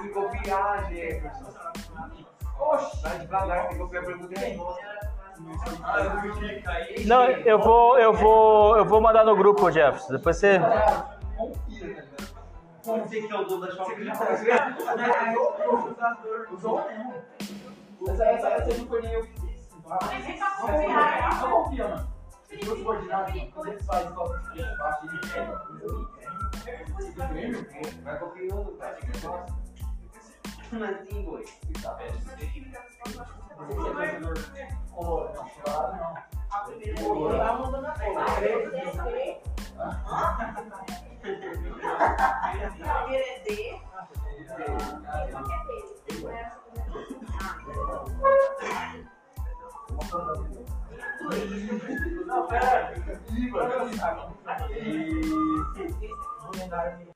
Que 0.02 0.08
copiar, 0.08 0.88
Jefferson. 0.90 1.51
Oxe, 2.72 3.02
vai 3.02 3.18
devagar, 3.18 3.68
tem 3.68 3.76
que 3.76 3.82
copiar 3.82 4.02
a 4.02 4.06
pergunta 4.06 4.32
e 4.32 4.36
a 4.36 4.48
resposta. 4.48 5.02
Não, 7.06 7.24
eu 7.24 7.58
vou, 7.58 7.98
eu 7.98 8.12
vou, 8.12 8.76
eu 8.76 8.84
vou 8.84 9.00
mandar 9.00 9.24
no 9.24 9.36
grupo, 9.36 9.70
Jefferson. 9.70 10.12
Depois 10.12 10.36
você. 10.36 10.58
Como 12.84 13.06
você 13.06 13.22
que 13.22 13.32
é 13.32 13.36
o 13.38 13.44
dono 13.44 13.66
da 13.66 13.72
shopping? 13.72 14.08
Essa, 18.08 18.24
essa, 18.24 18.48
essa 18.48 18.78
não 18.78 18.86
foi 18.88 19.00
nem 19.02 19.12
eu 19.12 19.22
que 19.22 19.40
fiz. 19.40 19.68
Não 21.40 21.50
confia, 21.50 21.88
mano. 21.88 22.08
Subordinados, 22.64 23.50
quando 23.54 23.68
eles 23.68 23.86
fazem 23.86 24.12
cópia 24.12 24.38
de 24.40 24.46
frente, 24.48 24.76
baixo, 24.76 25.06
ele 25.06 25.20
pega. 25.32 25.62
Vai 28.02 29.61
copiando, 30.72 30.80
cara. 30.80 31.02
Assim, 31.02 31.22
boi. 31.22 31.44
Tá 31.82 31.98
não, 50.10 50.34
não. 50.34 50.62
Não, 52.26 52.46
pera. 52.46 52.94
Ih, 53.30 53.50
mano. 53.50 53.92
E... 54.70 55.20
Vou 56.42 56.50
lembrar 56.56 57.11